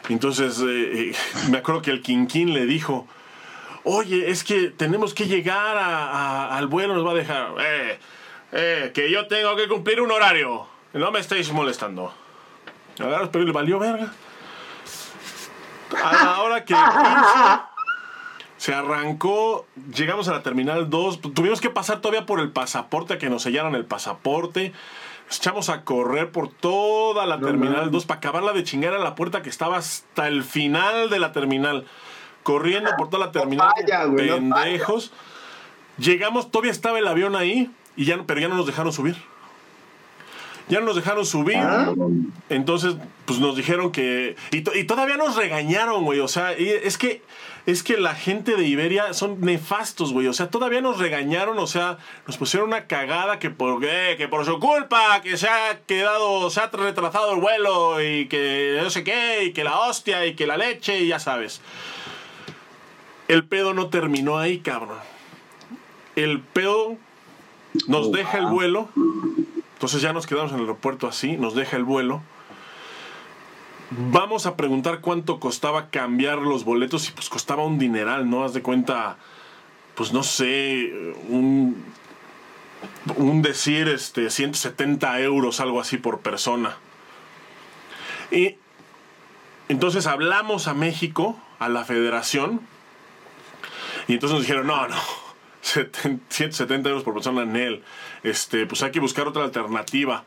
[0.10, 1.16] Entonces, eh, eh,
[1.50, 3.08] me acuerdo que el Quinquín le dijo,
[3.84, 7.54] oye, es que tenemos que llegar a- a- al vuelo, nos va a dejar.
[7.60, 8.00] Eh,
[8.52, 10.68] eh, que yo tengo que cumplir un horario.
[10.94, 12.14] No me estéis molestando.
[13.00, 14.12] Agarras, pero le valió verga.
[16.04, 16.84] A la hora que 15
[18.60, 23.18] se arrancó, llegamos a la terminal 2, tuvimos que pasar todavía por el pasaporte, a
[23.18, 24.74] que nos sellaran el pasaporte.
[25.28, 29.16] Nos echamos a correr por toda la terminal 2 para acabarla de chingar a la
[29.16, 31.86] puerta que estaba hasta el final de la terminal.
[32.44, 35.12] Corriendo por toda la terminal, falla, güey, no pendejos.
[35.98, 39.16] Llegamos, todavía estaba el avión ahí, y ya, pero ya no nos dejaron subir.
[40.68, 41.58] Ya no nos dejaron subir.
[41.58, 41.94] Ah.
[42.50, 42.96] Entonces,
[43.26, 44.36] pues nos dijeron que.
[44.52, 46.20] Y, to- y todavía nos regañaron, güey.
[46.20, 47.22] O sea, y es que.
[47.70, 50.26] Es que la gente de Iberia son nefastos, güey.
[50.26, 54.28] O sea, todavía nos regañaron, o sea, nos pusieron una cagada que por, eh, que
[54.28, 58.90] por su culpa, que se ha quedado, se ha retrasado el vuelo y que no
[58.90, 61.62] sé qué, y que la hostia y que la leche y ya sabes.
[63.28, 64.98] El pedo no terminó ahí, cabrón.
[66.16, 66.98] el pedo
[67.88, 68.90] nos deja el vuelo.
[69.74, 72.24] Entonces ya nos quedamos en el aeropuerto así, nos deja el vuelo.
[73.92, 78.44] Vamos a preguntar cuánto costaba cambiar los boletos y pues costaba un dineral, ¿no?
[78.44, 79.18] Haz de cuenta,
[79.96, 80.94] pues no sé,
[81.28, 81.84] un,
[83.16, 86.78] un decir, este, 170 euros, algo así por persona.
[88.32, 88.58] Y
[89.70, 92.62] entonces hablamos a México, a la federación,
[94.08, 94.98] y entonces nos dijeron, no, no,
[95.62, 97.84] 170 euros por persona en él.
[98.24, 100.26] Este, pues hay que buscar otra alternativa.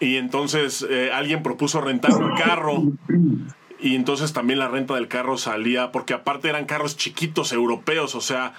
[0.00, 2.82] Y entonces eh, alguien propuso rentar un carro.
[3.80, 8.20] Y entonces también la renta del carro salía, porque aparte eran carros chiquitos europeos, o
[8.20, 8.54] sea,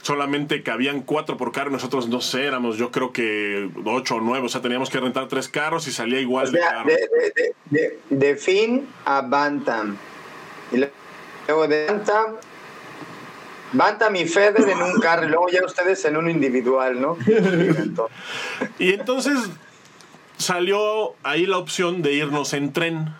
[0.00, 4.46] solamente cabían cuatro por carro, nosotros no sé, éramos yo creo que ocho o nueve,
[4.46, 6.88] o sea, teníamos que rentar tres carros y salía igual O de sea, caro.
[6.88, 7.32] de, de,
[7.70, 9.96] de, de, de Finn a Bantam.
[10.72, 10.76] Y
[11.48, 12.36] luego de Bantam,
[13.72, 17.18] Bantam y Feder en un carro y luego ya ustedes en uno individual, ¿no?
[18.78, 19.36] Y entonces
[20.36, 23.14] salió ahí la opción de irnos en tren.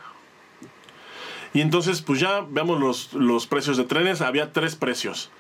[1.54, 4.20] Y entonces, pues ya veamos los, los precios de trenes.
[4.20, 5.30] Había tres precios.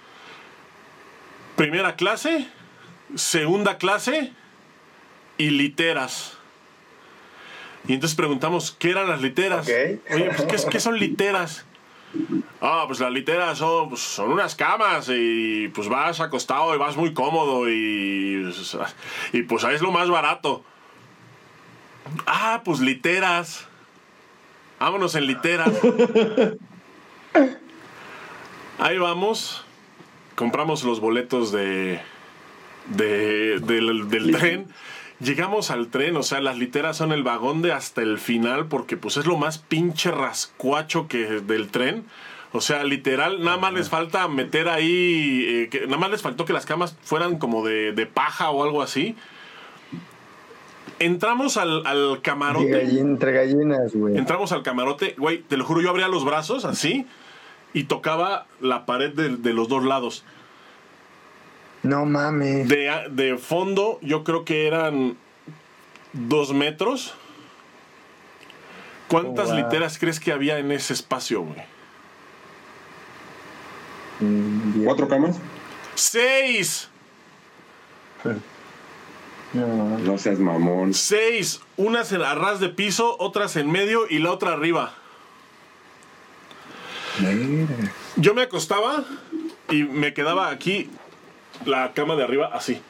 [1.56, 2.48] Primera clase,
[3.14, 4.32] segunda clase
[5.38, 6.38] y literas.
[7.86, 9.66] Y entonces preguntamos, ¿qué eran las literas?
[9.66, 11.64] Oye, pues, ¿qué, qué son literas?
[12.60, 16.96] Ah, pues las literas son, pues, son unas camas y pues vas acostado y vas
[16.96, 18.50] muy cómodo y,
[19.32, 20.64] y pues ahí es lo más barato.
[22.26, 23.66] Ah, pues literas.
[24.78, 25.72] Vámonos en literas.
[28.78, 29.64] Ahí vamos.
[30.34, 32.00] Compramos los boletos de,
[32.88, 34.66] de- del, del tren.
[35.18, 38.98] Llegamos al tren, o sea, las literas son el vagón de hasta el final porque
[38.98, 42.04] pues es lo más pinche rascuacho que del tren.
[42.52, 46.44] O sea, literal, nada más les falta meter ahí, eh, que, nada más les faltó
[46.44, 49.16] que las camas fueran como de, de paja o algo así.
[50.98, 52.82] Entramos al, al de camarote.
[53.00, 54.16] entre gallinas, güey.
[54.16, 57.06] Entramos al camarote, güey, te lo juro, yo abría los brazos así
[57.74, 60.24] y tocaba la pared de, de los dos lados.
[61.82, 62.68] No mames.
[62.68, 65.16] De, de fondo, yo creo que eran
[66.14, 67.14] dos metros.
[69.08, 69.56] ¿Cuántas Wow.
[69.58, 71.60] literas crees que había en ese espacio, güey?
[74.20, 74.84] Mm.
[74.84, 75.38] ¿Cuatro camas?
[75.94, 76.88] ¡Seis!
[79.52, 79.98] No.
[79.98, 80.92] No seas mamón.
[80.94, 81.60] Seis.
[81.76, 84.92] Unas en a ras de piso, otras en medio y la otra arriba.
[87.20, 87.92] Mira.
[88.16, 89.04] Yo me acostaba
[89.70, 90.90] y me quedaba aquí
[91.64, 92.80] la cama de arriba así.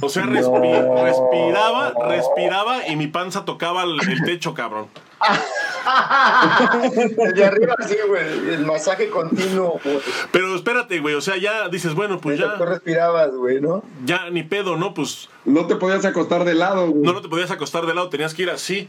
[0.00, 1.04] O sea, respi- No.
[1.04, 4.88] respiraba, respiraba y mi panza tocaba el, el techo, cabrón.
[7.18, 8.54] El de arriba, sí, güey.
[8.54, 9.98] El masaje continuo, güey.
[10.30, 13.82] Pero espérate, güey, o sea, ya dices, bueno, pues Mientras tú ya, respirabas, güey, ¿no?
[14.04, 14.94] ya ni pedo, ¿no?
[14.94, 17.02] Pues No te podías acostar de lado, güey.
[17.02, 18.88] no, no te podías acostar de lado, tenías que ir así,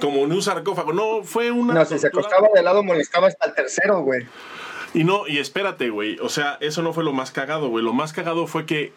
[0.00, 0.92] como en un sarcófago.
[0.92, 1.74] No, fue una...
[1.74, 4.26] No, si se acostaba de lado, molestaba hasta el tercero, güey.
[4.92, 6.18] Y no, y espérate, güey.
[6.20, 7.84] O sea, eso no fue lo más cagado, güey.
[7.84, 8.92] Lo más cagado fue que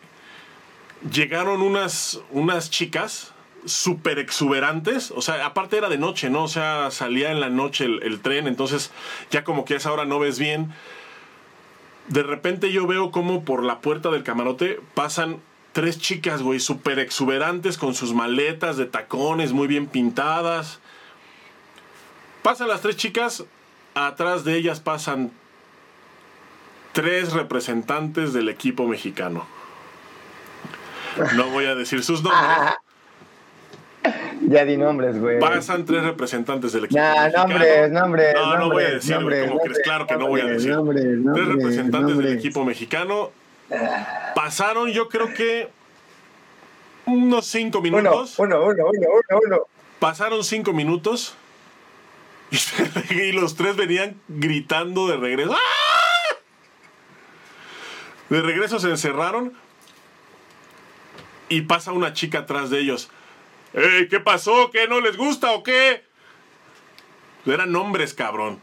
[1.11, 3.33] llegaron unas, unas chicas
[3.67, 5.11] súper exuberantes.
[5.11, 6.43] O sea, aparte era de noche, ¿no?
[6.43, 8.91] O sea, salía en la noche el, tren, entonces
[9.31, 10.73] ya como que a esa hora no ves bien.
[12.07, 15.41] De repente yo veo como por la puerta del camarote pasan
[15.73, 20.79] tres chicas, güey, súper exuberantes con sus maletas de tacones muy bien pintadas.
[22.43, 23.45] Pasan las tres chicas,
[23.93, 25.31] atrás de ellas pasan
[26.93, 29.45] tres representantes del equipo mexicano.
[31.35, 32.73] No voy a decir sus nombres.
[34.47, 35.39] Ya di nombres, güey.
[35.39, 37.47] Pasan tres representantes del equipo Nah, mexicano.
[37.47, 38.33] nombres, nombres.
[38.33, 39.65] No, no voy a nombres, decir, nombres, ¿Cómo crees?
[39.65, 40.75] nombres, Claro que no voy a nombres, decir.
[40.75, 42.33] nombres, Tres nombres, representantes del nombres.
[42.37, 43.31] equipo mexicano.
[44.35, 45.69] Pasaron, yo creo que
[47.05, 48.35] unos cinco minutos.
[48.37, 49.59] uno, uno, uno, uno, uno.
[49.99, 51.35] Pasaron cinco minutos.
[52.51, 52.57] Y,
[53.13, 55.53] y los tres venían gritando de regreso.
[55.53, 56.35] ¡Ah!
[58.29, 59.53] De regreso se encerraron.
[61.49, 63.09] Y pasa una chica atrás de ellos.
[63.77, 64.07] ¡Ey!
[64.07, 64.71] ¿Qué pasó?
[64.71, 64.87] ¿Qué?
[64.87, 66.01] ¿No les gusta o qué?
[67.45, 68.59] Eran hombres, cabrón.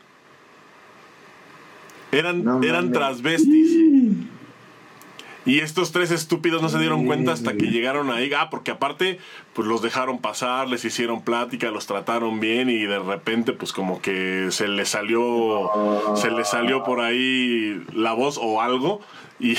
[2.11, 3.79] Eran, No eran transvestis.
[5.47, 8.31] Y estos tres estúpidos no se dieron cuenta hasta que llegaron ahí.
[8.37, 9.19] Ah, porque aparte,
[9.53, 14.01] pues los dejaron pasar, les hicieron plática, los trataron bien y de repente, pues como
[14.01, 15.71] que se les salió,
[16.17, 19.01] se les salió por ahí la voz o algo.
[19.39, 19.57] Y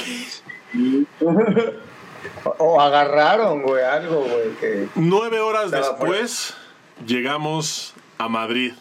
[2.44, 4.88] O, o agarraron, güey, algo, güey, que...
[4.96, 6.56] nueve horas después,
[7.06, 8.74] llegamos a Madrid.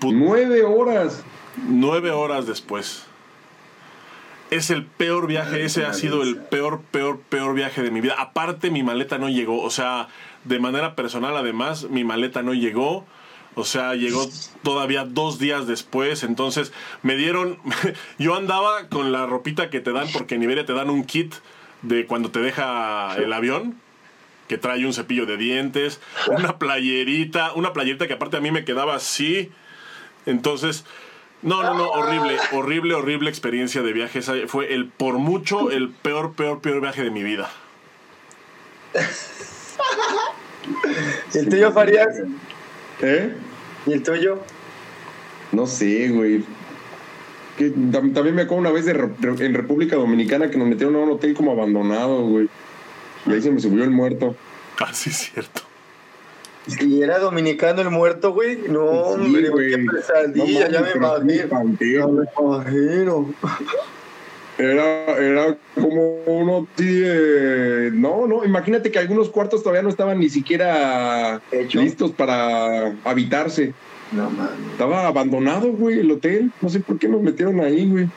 [0.00, 1.22] Put- Nueve horas.
[1.68, 3.04] Nueve horas después.
[4.50, 8.14] es el peor viaje, ese ha sido el peor, peor, peor viaje de mi vida.
[8.18, 10.08] Aparte, mi maleta no llegó, o sea,
[10.44, 13.04] de manera personal, además, mi maleta no llegó.
[13.54, 14.26] O sea, llegó
[14.62, 16.22] todavía dos días después.
[16.22, 17.58] Entonces me dieron.
[18.18, 21.34] Yo andaba con la ropita que te dan, porque en Iberia te dan un kit
[21.82, 23.76] de cuando te deja el avión.
[24.48, 28.64] Que trae un cepillo de dientes, una playerita, una playerita que aparte a mí me
[28.64, 29.50] quedaba así.
[30.26, 30.84] Entonces,
[31.42, 34.18] no, no, no, horrible, horrible, horrible experiencia de viaje.
[34.18, 37.50] Esa fue el, por mucho, el peor, peor, peor viaje de mi vida.
[41.34, 42.20] ¿Y el tuyo, Farías?
[43.00, 43.34] ¿Eh?
[43.86, 44.40] ¿Y el tuyo?
[45.50, 46.44] No sé, güey.
[47.56, 50.96] Que tam- también me acuerdo una vez de Re- en República Dominicana que nos metieron
[50.96, 52.48] a un hotel como abandonado, güey.
[53.26, 54.34] Y ahí se me subió el muerto.
[54.78, 55.60] Ah, sí, es cierto.
[56.80, 58.56] ¿Y era dominicano el muerto, güey?
[58.68, 61.32] No, hombre, güey, qué pesadilla, No ya mames, me imagino.
[61.42, 62.26] espanté, Ya güey.
[62.36, 63.34] me imagino.
[64.58, 66.68] Era, era como uno.
[67.94, 71.80] No, no, imagínate que algunos cuartos todavía no estaban ni siquiera ¿Hecho?
[71.80, 73.74] listos para habitarse.
[74.12, 74.72] No mames.
[74.72, 76.50] Estaba abandonado, güey, el hotel.
[76.60, 78.08] No sé por qué nos metieron ahí, güey.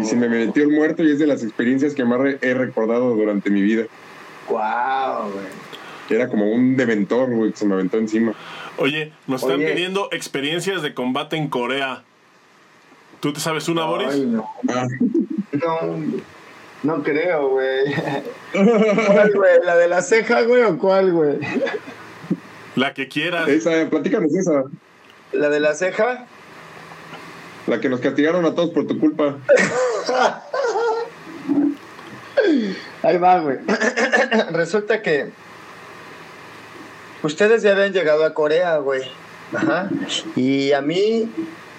[0.00, 3.14] Y se me metió el muerto y es de las experiencias que más he recordado
[3.16, 3.84] durante mi vida.
[4.48, 5.46] Wow, güey.
[6.08, 8.32] Era como un deventor, güey, que se me aventó encima.
[8.78, 9.72] Oye, nos están Oye.
[9.72, 12.02] pidiendo experiencias de combate en Corea.
[13.20, 14.08] ¿Tú te sabes una, Boris?
[14.12, 14.48] Ay, no.
[14.68, 14.86] Ah,
[15.52, 15.78] No,
[16.82, 17.94] no creo, güey.
[18.52, 19.50] ¿Cuál, güey?
[19.64, 21.38] ¿La de la ceja, güey, o cuál, güey?
[22.76, 23.48] La que quieras.
[23.48, 24.64] esa, platícanos esa.
[25.32, 26.26] ¿La de la ceja?
[27.66, 29.36] La que nos castigaron a todos por tu culpa.
[33.02, 33.58] Ahí va, güey.
[34.52, 35.30] Resulta que
[37.22, 39.02] ustedes ya habían llegado a Corea, güey.
[39.54, 39.88] Ajá.
[40.36, 41.30] Y a mí,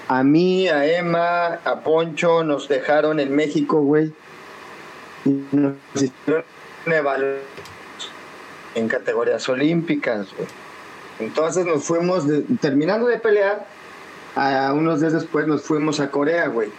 [0.07, 4.13] a mí, a Emma, a Poncho nos dejaron en México, güey.
[5.25, 6.43] Y nos hicieron
[6.85, 7.41] una evaluación
[8.75, 10.62] en categorías olímpicas, güey.
[11.19, 13.65] Entonces nos fuimos, de- terminando de pelear,
[14.35, 16.69] a unos días después nos fuimos a Corea, güey.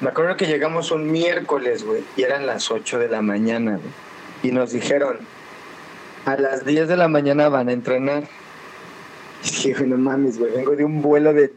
[0.00, 3.92] Me acuerdo que llegamos un miércoles, güey, y eran las 8 de la mañana, güey.
[4.44, 5.18] Y nos dijeron,
[6.24, 8.24] a las 10 de la mañana van a entrenar.
[9.44, 11.52] Y dije, güey, no mames, güey, vengo de un vuelo de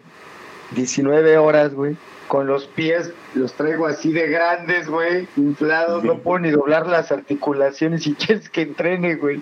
[0.72, 1.96] 19 horas, güey.
[2.28, 7.12] Con los pies, los traigo así de grandes, güey, inflados, no puedo ni doblar las
[7.12, 9.42] articulaciones y quieres que entrene, güey.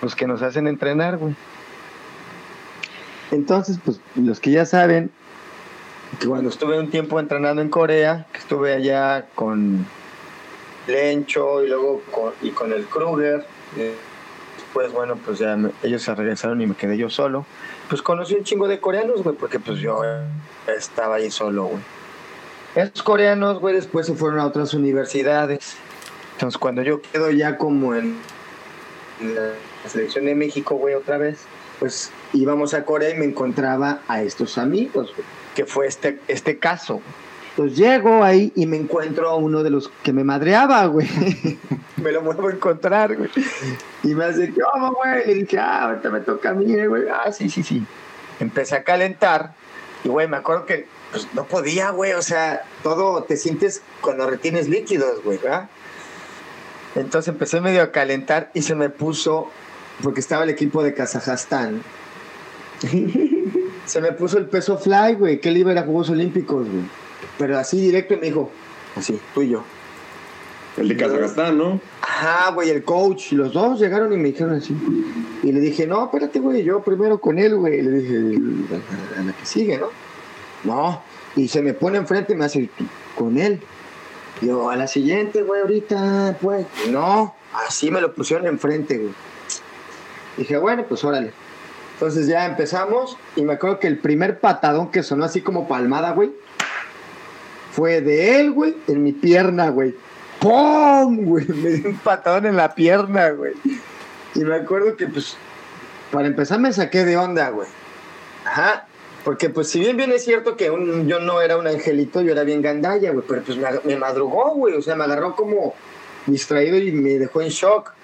[0.00, 1.34] Pues que nos hacen entrenar, güey.
[3.30, 5.10] Entonces, pues los que ya saben,
[6.20, 9.84] que cuando estuve un tiempo entrenando en Corea, que estuve allá con
[10.86, 13.44] Lencho y luego con, y con el Kruger,
[13.76, 13.94] eh,
[14.56, 17.44] después, bueno, pues ya me- ellos se regresaron y me quedé yo solo.
[17.88, 20.00] Pues conocí un chingo de coreanos, güey, porque pues yo
[20.68, 21.82] estaba ahí solo, güey.
[22.76, 25.76] Esos coreanos, güey, después se fueron a otras universidades.
[26.34, 28.16] Entonces, cuando yo quedo ya como en
[29.20, 31.38] la selección de México, güey, otra vez,
[31.78, 35.12] pues íbamos a Corea y me encontraba a estos amigos,
[35.54, 37.00] que fue este, este caso.
[37.50, 41.08] Entonces llego ahí y me encuentro a uno de los que me madreaba, güey.
[41.96, 43.30] me lo vuelvo a encontrar, güey.
[44.02, 45.26] Y me hace, ¿qué onda, güey?
[45.26, 47.04] Le dije, ah, ahorita me toca a mí, eh, güey.
[47.08, 47.82] Ah, sí, sí, sí.
[48.40, 49.54] Empecé a calentar
[50.04, 52.12] y, güey, me acuerdo que pues, no podía, güey.
[52.12, 55.68] O sea, todo te sientes cuando retienes líquidos, güey, ¿verdad?
[56.94, 59.50] Entonces empecé medio a calentar y se me puso,
[60.02, 61.82] porque estaba el equipo de Kazajstán.
[63.86, 66.84] se me puso el peso fly, güey, que él iba a Juegos Olímpicos, güey.
[67.38, 68.50] Pero así directo y me dijo,
[68.94, 69.62] así, tú y yo.
[70.76, 71.80] El de Kazajstán, ¿no?
[72.02, 73.32] Ajá, güey, el coach.
[73.32, 74.76] Los dos llegaron y me dijeron así.
[75.42, 77.80] Y le dije, no, espérate, güey, yo primero con él, güey.
[77.80, 78.38] Le dije,
[79.18, 79.88] a la que sigue, ¿no?
[80.64, 81.02] No.
[81.34, 82.84] Y se me pone enfrente y me hace, "¿Tú
[83.16, 83.60] con él.
[84.42, 86.66] Yo, a la siguiente, güey, ahorita, pues.
[86.90, 87.34] No,
[87.66, 89.12] así me lo pusieron enfrente, güey.
[90.36, 91.32] Dije, bueno, pues órale.
[91.94, 96.12] Entonces ya empezamos y me acuerdo que el primer patadón que sonó así como palmada,
[96.12, 96.30] güey,
[97.72, 99.94] fue de él, güey, en mi pierna, güey.
[100.40, 101.24] ¡Pum!
[101.24, 103.54] Güey, me dio un patadón en la pierna, güey.
[104.34, 105.36] Y me acuerdo que, pues,
[106.10, 107.68] para empezar me saqué de onda, güey.
[108.44, 108.86] Ajá.
[109.24, 110.66] Porque, pues, si bien bien es cierto que
[111.06, 113.24] yo no era un angelito, yo era bien gandalla, güey.
[113.26, 114.74] Pero, pues, me, me madrugó, güey.
[114.74, 115.74] O sea, me agarró como
[116.26, 117.95] distraído y me dejó en shock.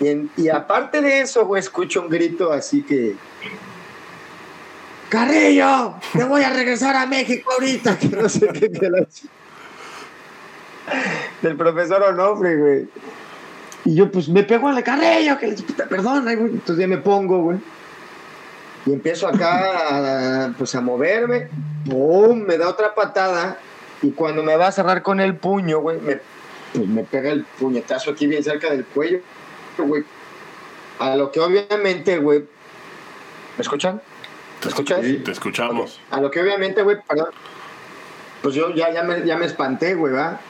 [0.00, 3.16] Y, aparte de eso, güey, escucho un grito así que...
[5.10, 5.96] ¡Carrillo!
[6.12, 7.98] ¡Te voy a regresar a México ahorita!
[8.00, 9.06] Que no sé qué, que la
[11.42, 12.88] Del profesor Onofre, güey.
[13.84, 16.38] Y yo, pues, me pego a la Carrillo, que le perdón, güey.
[16.38, 17.58] Entonces ya me pongo, güey.
[18.86, 21.48] Y empiezo acá, a, pues, a moverme.
[21.88, 22.38] ¡Pum!
[22.40, 23.58] Me da otra patada.
[24.02, 26.20] Y cuando me va a cerrar con el puño, güey, me,
[26.72, 29.20] pues me pega el puñetazo aquí bien cerca del cuello,
[29.78, 30.04] güey.
[30.98, 32.40] A lo que obviamente, güey.
[32.40, 34.00] ¿Me escuchan?
[34.62, 35.00] ¿Me escuchas?
[35.02, 35.16] Sí.
[35.24, 36.00] Te escuchamos.
[36.10, 37.30] A lo que obviamente, güey, perdón.
[38.42, 40.40] Pues yo ya, ya, me, ya me espanté, güey, ¿va?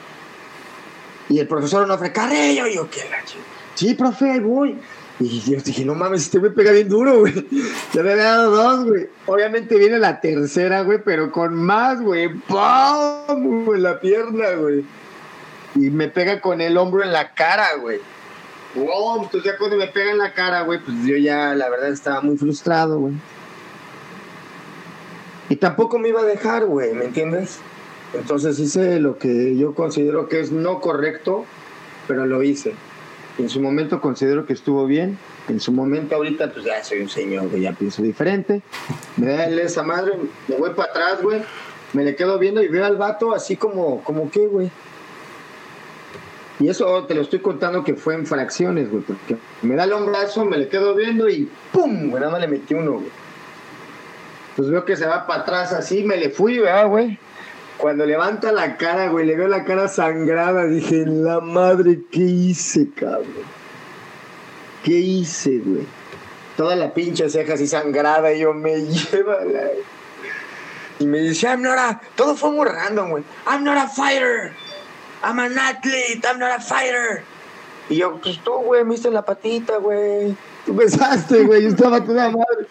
[1.29, 3.17] Y el profesor Onofre, Carrillo, y yo, ¿qué la?
[3.75, 4.77] Sí, profe, voy.
[5.19, 7.33] Y yo dije, no mames, este güey pega bien duro, güey.
[7.93, 9.09] Ya me había dado dos, güey.
[9.27, 12.29] Obviamente viene la tercera, güey, pero con más, güey.
[12.29, 13.73] ¡Pum!
[13.73, 14.83] En la pierna, güey.
[15.75, 17.99] Y me pega con el hombro en la cara, güey.
[18.73, 19.23] ¡Pum!
[19.23, 22.21] Entonces ya cuando me pega en la cara, güey, pues yo ya, la verdad, estaba
[22.21, 23.13] muy frustrado, güey.
[25.49, 27.59] Y tampoco me iba a dejar, güey, ¿me entiendes?
[28.13, 31.45] Entonces hice lo que yo considero que es no correcto,
[32.07, 32.73] pero lo hice.
[33.37, 35.17] En su momento considero que estuvo bien.
[35.47, 38.61] En su momento ahorita, pues ya soy un señor, güey, ya pienso diferente.
[39.17, 40.13] Me da el esa madre,
[40.47, 41.41] me voy para atrás, güey.
[41.93, 44.71] Me le quedo viendo y veo al vato así como, como qué, güey.
[46.61, 49.03] Y eso te lo estoy contando que fue en fracciones, güey.
[49.03, 52.11] Porque me da el hombrazo, me le quedo viendo y ¡pum!
[52.11, 53.09] Nada más le metí uno, güey.
[54.55, 57.17] Pues veo que se va para atrás así, me le fui, ¿verdad, güey?
[57.77, 62.89] Cuando levanta la cara, güey, le veo la cara sangrada, dije, la madre, ¿qué hice,
[62.91, 63.25] cabrón?
[64.83, 65.87] ¿Qué hice, güey?
[66.57, 68.81] Toda la pinche ceja así sangrada, y yo me
[69.11, 69.63] lleva la...
[70.99, 72.01] Y me dice, I'm not a...
[72.15, 73.23] Todo fue muy random, güey.
[73.47, 74.53] I'm not a fighter.
[75.23, 76.25] I'm an athlete.
[76.25, 77.23] I'm not a fighter.
[77.89, 80.35] Y yo, pues tú, güey, me en la patita, güey.
[80.65, 82.67] Tú pensaste, güey, yo estaba toda madre.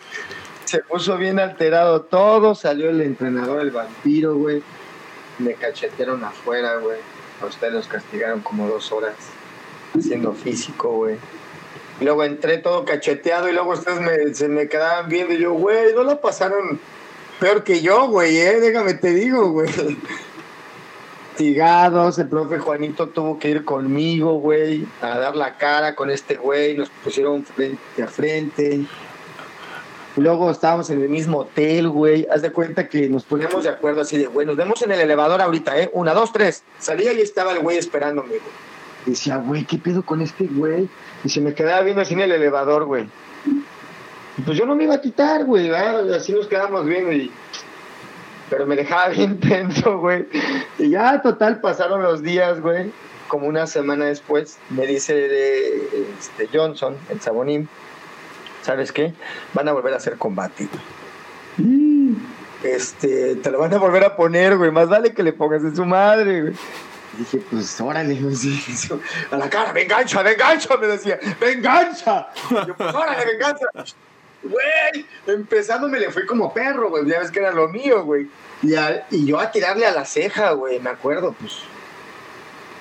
[0.64, 4.62] Se puso bien alterado todo, salió el entrenador, el vampiro, güey.
[5.38, 6.98] Me cachetearon afuera, güey.
[7.42, 9.14] A ustedes los castigaron como dos horas
[9.98, 11.16] haciendo físico, güey.
[12.00, 15.52] Y luego entré todo cacheteado y luego ustedes me, se me quedaban viendo y yo,
[15.52, 16.80] güey, no lo pasaron
[17.40, 19.68] peor que yo, güey, eh, déjame te digo, güey.
[21.40, 26.34] Tigados, el profe Juanito tuvo que ir conmigo, güey, a dar la cara con este
[26.34, 28.84] güey, nos pusieron frente a frente.
[30.16, 32.26] Luego estábamos en el mismo hotel, güey.
[32.30, 35.00] Haz de cuenta que nos poníamos de acuerdo así de, güey, nos vemos en el
[35.00, 35.90] elevador ahorita, ¿eh?
[35.94, 36.62] Una, dos, tres.
[36.78, 38.40] Salía y estaba el güey esperándome, güey.
[39.06, 40.90] Decía, güey, ¿qué pedo con este güey?
[41.24, 43.06] Y se me quedaba viendo así en el elevador, güey.
[44.44, 45.70] Pues yo no me iba a quitar, güey.
[45.70, 47.30] Así nos quedamos viendo y...
[48.50, 50.26] Pero me dejaba bien tenso, güey.
[50.78, 52.92] Y ya, total, pasaron los días, güey.
[53.28, 55.88] Como una semana después, me dice de,
[56.18, 57.68] este, Johnson, el Sabonín,
[58.62, 59.14] ¿sabes qué?
[59.54, 60.68] Van a volver a hacer combate.
[61.56, 62.16] güey.
[62.64, 64.70] Este, te lo van a volver a poner, güey.
[64.70, 66.54] Más vale que le pongas en su madre, güey.
[67.14, 68.88] Y dije, pues órale, sí.
[69.30, 72.28] a la cara, venganza, venganza, me decía, venganza.
[72.50, 73.66] Y yo, pues órale, venganza.
[74.42, 77.06] Güey, empezando me le fui como perro, güey.
[77.06, 78.28] Ya ves que era lo mío, güey.
[78.62, 81.58] Y, a- y yo a tirarle a la ceja, güey, me acuerdo, pues.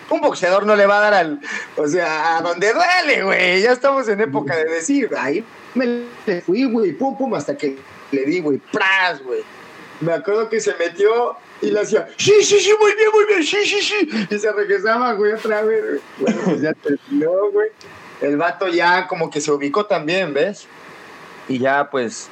[0.09, 1.39] Un boxeador no le va a dar al.
[1.77, 3.61] O sea, a donde duele, güey.
[3.61, 5.09] Ya estamos en época de decir.
[5.17, 5.43] Ahí
[5.75, 7.77] me le fui, güey, pum, pum, hasta que
[8.11, 9.43] le di, güey, pras, güey.
[10.01, 13.43] Me acuerdo que se metió y le hacía, sí, sí, sí, muy bien, muy bien,
[13.43, 14.09] sí, sí, sí.
[14.31, 15.99] Y se regresaba, güey, otra vez, güey.
[16.19, 17.69] Bueno, pues ya terminó, güey.
[18.21, 20.67] El vato ya como que se ubicó también, ¿ves?
[21.49, 22.29] Y ya, pues,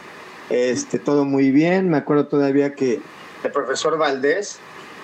[0.49, 1.89] este, todo muy bien.
[1.89, 3.01] Me acuerdo todavía que
[3.43, 4.59] el profesor Valdés,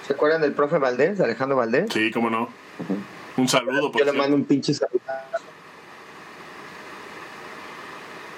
[0.07, 1.91] ¿se acuerdan del profe Valdés, Alejandro Valdés?
[1.91, 2.47] Sí, cómo no.
[3.35, 5.01] Un saludo, por Yo le mando un pinche saludo.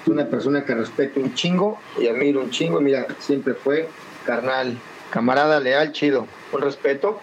[0.02, 2.80] Es una persona que respeto un chingo y admiro un chingo.
[2.80, 3.88] Mira, siempre fue
[4.24, 4.78] carnal,
[5.10, 6.26] camarada leal, chido.
[6.52, 7.20] Un respeto.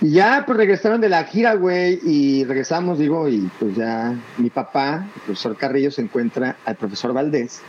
[0.00, 4.48] Y ya, pues regresaron de la gira, güey, y regresamos, digo, y pues ya mi
[4.48, 7.62] papá, el profesor Carrillo, se encuentra al profesor Valdés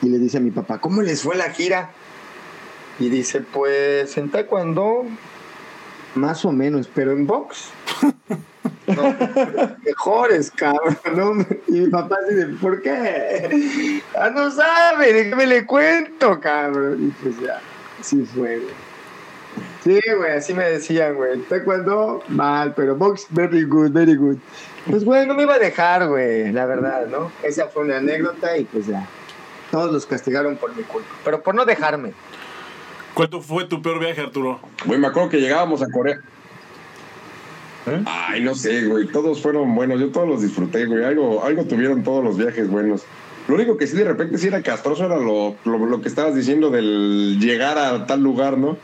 [0.00, 1.90] y le dice a mi papá, ¿cómo les fue la gira?
[3.00, 5.06] Y dice, pues en taekwondo,
[6.14, 7.70] más o menos, pero en box.
[9.84, 10.98] Mejores, cabrón.
[11.16, 11.46] ¿no?
[11.66, 14.02] Y mi papá dice, ¿por qué?
[14.16, 17.08] Ah, no sabe, déjame le cuento, cabrón.
[17.08, 17.60] Y pues ya,
[17.98, 18.93] así fue, güey.
[19.84, 21.38] Sí, güey, así me decían, güey.
[21.40, 24.38] Taekwondo, mal, pero box, very good, very good.
[24.88, 27.30] Pues, güey, no me iba a dejar, güey, la verdad, ¿no?
[27.42, 29.06] Esa fue una anécdota y pues ya.
[29.70, 31.08] Todos los castigaron por mi culpa.
[31.22, 32.14] Pero por no dejarme.
[33.12, 34.58] ¿Cuál fue tu peor viaje, Arturo?
[34.86, 36.18] Güey, me acuerdo que llegábamos a Corea.
[38.06, 39.06] Ay, no sé, güey.
[39.08, 40.00] Todos fueron buenos.
[40.00, 41.04] Yo todos los disfruté, güey.
[41.04, 43.04] Algo, algo tuvieron todos los viajes buenos.
[43.46, 46.34] Lo único que sí de repente sí era castroso era lo, lo, lo que estabas
[46.34, 48.78] diciendo del llegar a tal lugar, ¿no?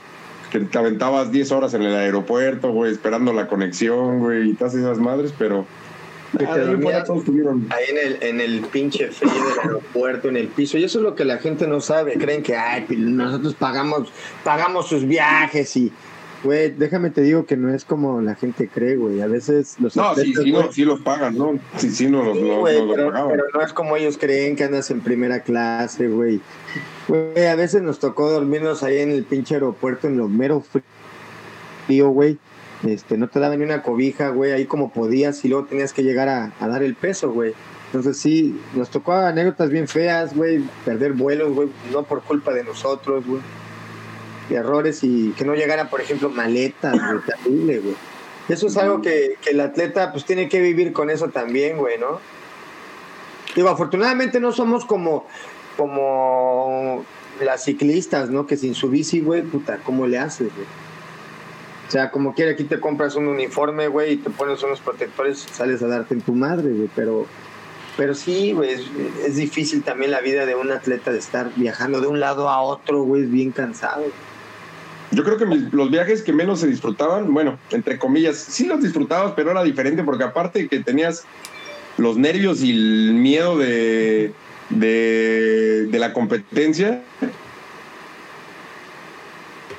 [0.51, 4.75] Que te aventabas 10 horas en el aeropuerto, güey, esperando la conexión, güey, y todas
[4.75, 5.67] esas madres, pero...
[6.47, 7.67] Ah, de ahí en.
[7.73, 10.79] Ahí el, en el pinche frío del aeropuerto, en el piso.
[10.79, 12.15] Y eso es lo que la gente no sabe.
[12.15, 14.13] Creen que, ay, pues, nosotros pagamos,
[14.45, 15.93] pagamos sus viajes y...
[16.43, 19.21] Güey, déjame te digo que no es como la gente cree, güey.
[19.21, 21.59] A veces los No, sí, atletas, sí, no, sí los pagan, ¿no?
[21.77, 23.31] Sí, sí, no los, Sí, los- pero, pagaban.
[23.33, 26.41] pero no es como ellos creen que andas en primera clase, güey.
[27.11, 30.63] Güey, a veces nos tocó dormirnos ahí en el pinche aeropuerto en lo mero
[31.87, 32.39] frío, güey.
[32.87, 36.05] Este, no te daban ni una cobija, güey, ahí como podías y luego tenías que
[36.05, 37.53] llegar a, a dar el peso, güey.
[37.87, 42.63] Entonces sí, nos tocó anécdotas bien feas, güey, perder vuelos, güey, no por culpa de
[42.63, 43.43] nosotros, güey.
[44.49, 47.97] Y errores y que no llegaran, por ejemplo, maletas, güey, terrible, güey.
[48.49, 51.99] Eso es algo que, que el atleta pues tiene que vivir con eso también, güey,
[51.99, 52.21] ¿no?
[53.57, 55.27] Digo, afortunadamente no somos como,
[55.81, 57.07] como
[57.43, 58.47] las ciclistas, ¿no?
[58.47, 60.67] Que sin su bici, güey, puta, ¿cómo le haces, güey?
[61.89, 65.39] O sea, como quiera, aquí te compras un uniforme, güey, y te pones unos protectores,
[65.39, 67.25] sales a darte en tu madre, güey, pero,
[67.97, 68.73] pero sí, güey,
[69.25, 72.61] es, difícil también la vida de un atleta de estar viajando de un lado a
[72.61, 74.05] otro, güey, es bien cansado.
[75.13, 79.33] Yo creo que los viajes que menos se disfrutaban, bueno, entre comillas, sí los disfrutabas,
[79.35, 81.25] pero era diferente porque aparte que tenías
[81.97, 84.35] los nervios y el miedo de,
[84.71, 87.03] de, de la competencia,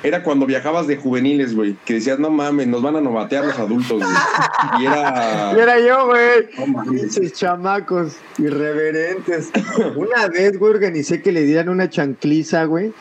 [0.04, 3.58] era cuando viajabas de juveniles, güey, que decías, no mames, nos van a novatear los
[3.60, 4.82] adultos, güey.
[4.82, 5.54] Y era...
[5.56, 6.50] Y era yo, güey.
[6.86, 9.52] No chamacos irreverentes.
[9.96, 12.94] Una vez, güey, organicé que le dieran una chancliza, güey.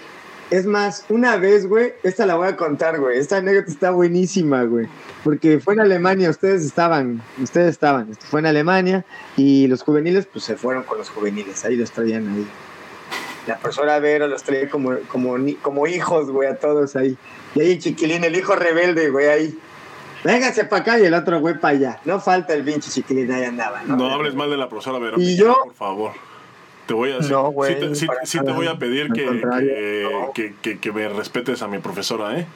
[0.50, 3.18] Es más, una vez, güey, esta la voy a contar, güey.
[3.18, 4.88] Esta anécdota está buenísima, güey.
[5.22, 8.10] Porque fue en Alemania, ustedes estaban, ustedes estaban.
[8.10, 9.04] Esto Fue en Alemania
[9.36, 11.64] y los juveniles, pues se fueron con los juveniles.
[11.64, 12.46] Ahí los traían ahí.
[13.46, 17.16] La profesora Vero los traía como, como, ni- como hijos, güey, a todos ahí.
[17.54, 19.58] Y ahí Chiquilín, el hijo rebelde, güey, ahí.
[20.24, 22.00] Véngase para acá y el otro güey para allá.
[22.04, 23.96] No falta el pinche Chiquilín, ahí andaba, ¿no?
[23.96, 25.16] No hables mal de la profesora Vera.
[25.18, 25.56] ¿Y yo?
[25.64, 26.12] Por favor.
[26.90, 28.56] Te voy a No, güey, sí te, sí- para sí te nada.
[28.56, 30.32] voy a pedir que, que, no.
[30.34, 32.46] que- que- que me respetes a mi profesora, ¿eh?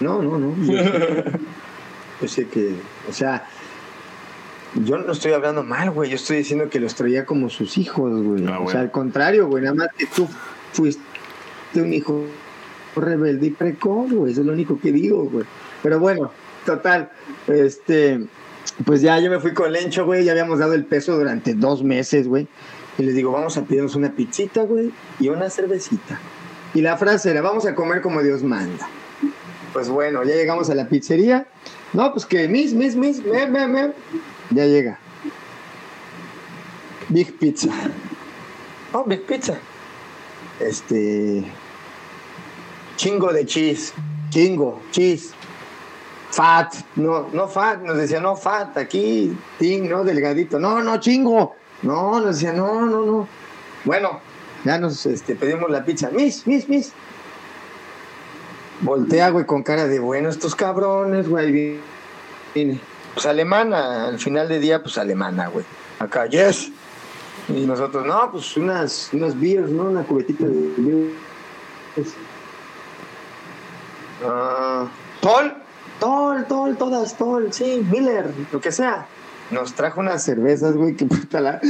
[0.00, 0.52] No, no, no.
[0.66, 0.82] Yo,
[2.20, 2.74] yo sé que,
[3.08, 3.46] o sea,
[4.84, 6.10] yo no estoy hablando mal, güey.
[6.10, 8.44] Yo estoy diciendo que los traía como sus hijos, güey.
[8.48, 9.62] Ah, O sea, al contrario, güey.
[9.62, 10.26] Nada más que tú
[10.72, 11.00] fuiste
[11.76, 12.24] un hijo
[12.96, 14.32] rebelde y precoz, güey.
[14.32, 15.44] Eso es lo único que digo, güey.
[15.84, 16.32] Pero bueno,
[16.66, 17.12] total.
[17.46, 18.18] Este,
[18.84, 20.24] pues ya yo me fui con Lencho, güey.
[20.24, 22.48] Ya habíamos dado el peso durante dos meses, güey.
[22.98, 26.18] Y les digo, vamos a pedirnos una pizzita, güey, y una cervecita.
[26.74, 28.88] Y la frase era, vamos a comer como Dios manda.
[29.72, 31.46] Pues bueno, ya llegamos a la pizzería.
[31.92, 33.92] No, pues que mis, mis, mis, me, me, me.
[34.50, 34.98] Ya llega.
[37.08, 37.70] Big Pizza.
[38.92, 39.58] Oh, Big Pizza.
[40.60, 41.44] Este.
[42.96, 43.92] Chingo de cheese.
[44.30, 45.32] Chingo, cheese.
[46.30, 46.74] Fat.
[46.96, 47.80] No, no fat.
[47.82, 48.76] Nos decía, no fat.
[48.76, 50.58] Aquí, ting, no, delgadito.
[50.58, 51.54] No, no, chingo.
[51.84, 53.28] No, nos decía, no, no, no.
[53.84, 54.20] Bueno,
[54.64, 56.10] ya nos este, pedimos la pizza.
[56.10, 56.92] Mis, mis, mis.
[58.80, 61.78] Voltea, güey, con cara de bueno, estos cabrones, güey.
[62.54, 65.64] Pues alemana, al final de día, pues alemana, güey.
[65.98, 66.72] Acá, yes.
[67.48, 69.84] Y nosotros, no, pues unas, unas beers, ¿no?
[69.84, 72.14] Una cubetita de beers.
[74.24, 74.86] Ah,
[75.20, 75.54] Tol,
[76.00, 79.06] Tol, Tol, todas, Tol, sí, Miller, lo que sea.
[79.54, 81.60] Nos trajo unas cervezas, güey, que puta la.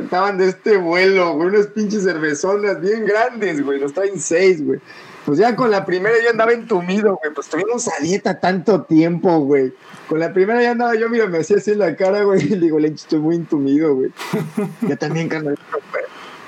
[0.00, 3.80] Estaban de este vuelo, güey, unas pinches cervezonas bien grandes, güey.
[3.80, 4.80] Nos traen seis, güey.
[5.26, 7.34] Pues ya con la primera yo andaba entumido, güey.
[7.34, 9.72] Pues tuvimos a dieta tanto tiempo, güey.
[10.08, 12.42] Con la primera ya andaba yo, mira, me hacía así en la cara, güey.
[12.46, 14.10] Y le digo, Lencho, estoy muy entumido, güey.
[14.88, 15.58] Yo también, carnal.
[15.70, 16.04] güey.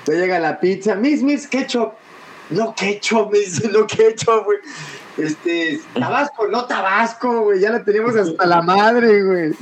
[0.07, 0.95] Ya llega la pizza.
[0.95, 1.93] Miss, miss, ketchup.
[2.49, 4.59] No ketchup, miss, no ketchup, güey.
[5.17, 7.59] Este, Tabasco, no Tabasco, güey.
[7.59, 9.53] Ya la teníamos hasta la madre, güey.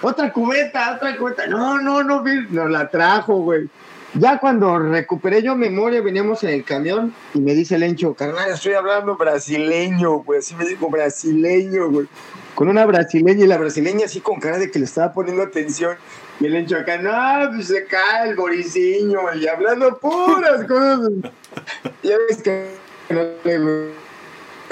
[0.00, 1.46] Otra cubeta, otra cubeta.
[1.46, 3.68] No, no, no, nos la trajo, güey.
[4.14, 8.50] Ya cuando recuperé yo memoria, veníamos en el camión y me dice el Encho, carnal,
[8.50, 10.40] estoy hablando brasileño, güey.
[10.40, 12.08] Así me dijo brasileño, güey.
[12.54, 15.96] Con una brasileña y la brasileña así con cara de que le estaba poniendo atención.
[16.40, 21.10] Y el Encho acá, no, pues se cae el boriciño y hablando puras cosas.
[22.02, 22.74] ya ves que
[23.08, 23.58] no le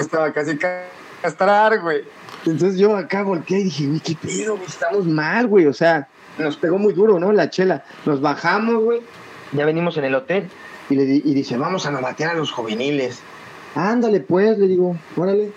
[0.01, 0.57] estaba casi
[1.21, 2.01] castrar, güey.
[2.45, 5.67] Entonces yo acá volteé y dije, güey, qué pedo, güey, estamos mal, güey.
[5.67, 7.31] O sea, nos pegó muy duro, ¿no?
[7.31, 7.83] La chela.
[8.05, 9.01] Nos bajamos, güey.
[9.53, 10.49] Ya venimos en el hotel.
[10.89, 13.19] Y, le di- y dice, vamos a novatear a los juveniles.
[13.75, 15.51] Ándale, pues, le digo, órale.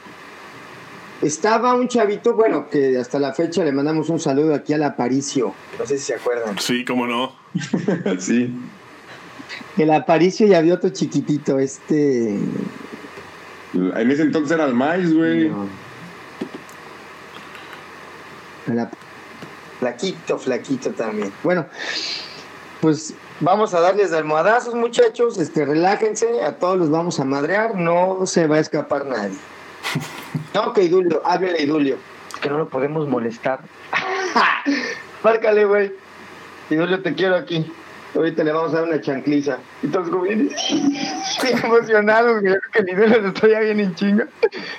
[1.22, 5.54] Estaba un chavito, bueno, que hasta la fecha le mandamos un saludo aquí al Aparicio.
[5.78, 6.58] No sé si se acuerdan.
[6.58, 7.32] Sí, cómo no.
[8.18, 8.54] sí.
[9.78, 12.38] El Aparicio y había otro chiquitito, este.
[13.74, 15.48] En ese entonces era el maíz, güey.
[15.48, 15.68] No.
[18.82, 18.92] Ap-
[19.80, 21.32] Flaquito, flaquito también.
[21.42, 21.66] Bueno,
[22.80, 25.38] pues vamos a darles almohadazos, muchachos.
[25.38, 29.36] Este, relájense, a todos los vamos a madrear, no se va a escapar nadie.
[30.54, 31.96] No, que Idulio, háblale Idulio.
[32.32, 33.58] Es que no lo podemos molestar.
[35.24, 35.92] Márcale, güey.
[36.70, 37.70] Idulio, te quiero aquí.
[38.14, 39.58] Ahorita le vamos a dar una chancliza.
[39.82, 40.48] Y todos como bien,
[41.42, 42.54] bien emocionados, güey.
[42.72, 44.28] Que el Idulio está ya bien en chinga.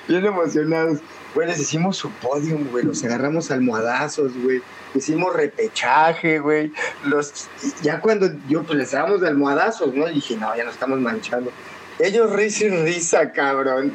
[0.08, 1.00] Bien emocionados.
[1.34, 2.86] Güey, les hicimos su podium, güey.
[2.86, 4.62] Los agarramos almohadazos, güey.
[4.94, 6.72] Hicimos repechaje, güey.
[7.04, 7.48] Los,
[7.82, 10.10] ya cuando yo, pues les damos de almohadazos, ¿no?
[10.10, 11.52] Y dije, no, ya nos estamos manchando.
[12.00, 13.94] Ellos risa y risa, cabrón.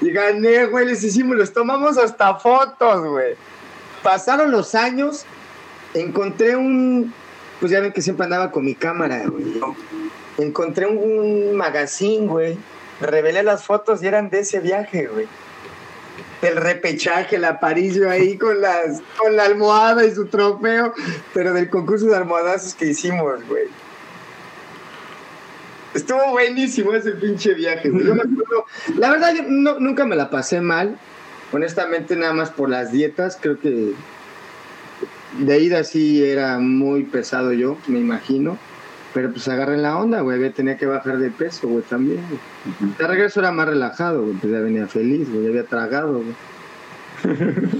[0.00, 3.34] Y gané, güey, les hicimos, les tomamos hasta fotos, güey.
[4.02, 5.24] Pasaron los años,
[5.94, 7.12] encontré un,
[7.60, 9.60] pues ya ven que siempre andaba con mi cámara, güey.
[10.38, 12.56] Encontré un magazine, güey.
[13.00, 15.26] Revelé las fotos y eran de ese viaje, güey.
[16.42, 20.94] El repechaje, el aparicio ahí con las, con la almohada y su trofeo,
[21.34, 23.64] pero del concurso de almohadazos que hicimos, güey.
[25.92, 28.06] Estuvo buenísimo ese pinche viaje, güey.
[28.06, 28.64] Yo me acuerdo-
[28.96, 30.98] la verdad, yo no- nunca me la pasé mal.
[31.52, 33.92] Honestamente, nada más por las dietas, creo que
[35.38, 38.58] de ida sí era muy pesado yo, me imagino.
[39.12, 40.36] Pero pues agarré la onda, güey.
[40.36, 42.20] Había- Tenía que bajar de peso, güey, también.
[42.96, 44.34] De regreso era más relajado, güey.
[44.36, 45.42] Pues ya venía feliz, güey.
[45.44, 46.34] Ya había tragado, güey.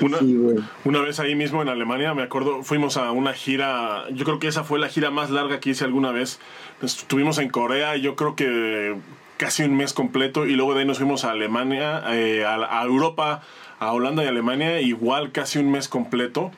[0.00, 0.36] Una, Sí,
[0.84, 4.48] una vez ahí mismo en Alemania, me acuerdo, fuimos a una gira, yo creo que
[4.48, 6.40] esa fue la gira más larga que hice alguna vez.
[6.82, 8.96] Estuvimos en Corea, yo creo que
[9.36, 12.84] casi un mes completo, y luego de ahí nos fuimos a Alemania, eh, a, a
[12.84, 13.42] Europa,
[13.78, 16.50] a Holanda y Alemania, igual casi un mes completo.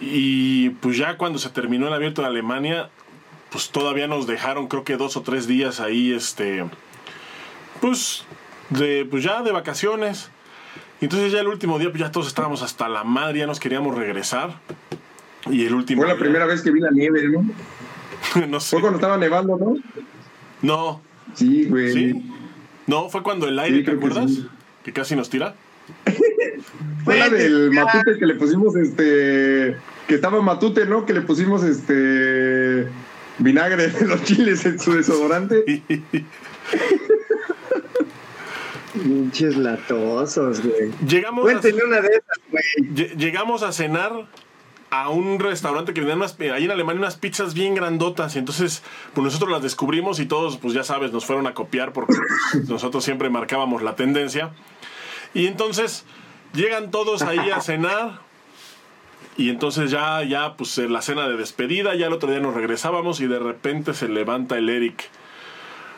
[0.00, 2.90] Y pues ya cuando se terminó el abierto de Alemania,
[3.50, 6.64] pues todavía nos dejaron creo que dos o tres días ahí, este,
[7.80, 8.24] pues,
[8.70, 10.30] de, pues ya de vacaciones.
[11.00, 13.94] Entonces ya el último día, pues ya todos estábamos hasta la madre, ya nos queríamos
[13.96, 14.58] regresar.
[15.50, 17.44] Y el último Fue la día- primera vez que vi la nieve, ¿no?
[18.48, 18.70] no sé.
[18.70, 19.76] Fue cuando estaba nevando, ¿no?
[20.62, 21.00] No,
[21.34, 21.92] Sí, güey.
[21.92, 22.30] ¿sí?
[22.86, 24.30] No, fue cuando el aire, Sí, ¿te que acuerdas?
[24.30, 24.48] sí.
[24.84, 25.54] Que casi nos tira.
[27.04, 29.76] Fue la del matute que le pusimos, este...
[30.08, 31.04] Que estaba matute, ¿no?
[31.06, 32.88] Que le pusimos, este...
[33.38, 35.64] Vinagre de los chiles en su desodorante.
[38.92, 40.92] Pinches latosos, güey.
[41.06, 42.62] Llegamos a, Cuéntenme una de esas, güey.
[42.94, 44.12] lle- llegamos a cenar
[44.90, 48.84] a un restaurante que vendían unas, ahí en Alemania unas pizzas bien grandotas y entonces
[49.12, 52.14] pues nosotros las descubrimos y todos pues ya sabes nos fueron a copiar porque
[52.52, 54.52] pues, nosotros siempre marcábamos la tendencia
[55.32, 56.04] y entonces
[56.54, 58.20] llegan todos ahí a cenar
[59.36, 62.54] y entonces ya ya pues eh, la cena de despedida ya el otro día nos
[62.54, 65.10] regresábamos y de repente se levanta el Eric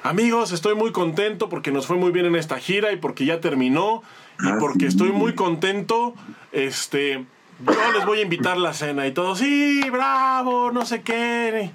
[0.07, 3.41] Amigos, estoy muy contento porque nos fue muy bien en esta gira y porque ya
[3.41, 4.05] terminó
[4.39, 6.15] y Ah, porque estoy muy contento.
[6.53, 7.25] Este,
[7.59, 11.73] yo les voy a invitar la cena y todos, sí, bravo, no sé qué.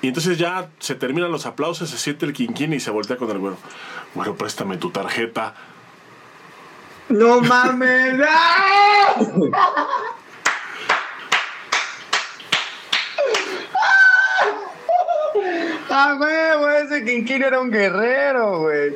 [0.00, 3.30] Y entonces ya se terminan los aplausos, se siente el quinquín y se voltea con
[3.30, 3.58] el güero.
[4.14, 5.54] Güero, préstame tu tarjeta.
[7.08, 8.20] ¡No mames!
[8.26, 9.14] ¡Ah!
[15.90, 16.68] ¡Ah, huevo!
[16.70, 18.92] Ese Quinquín era un guerrero, güey.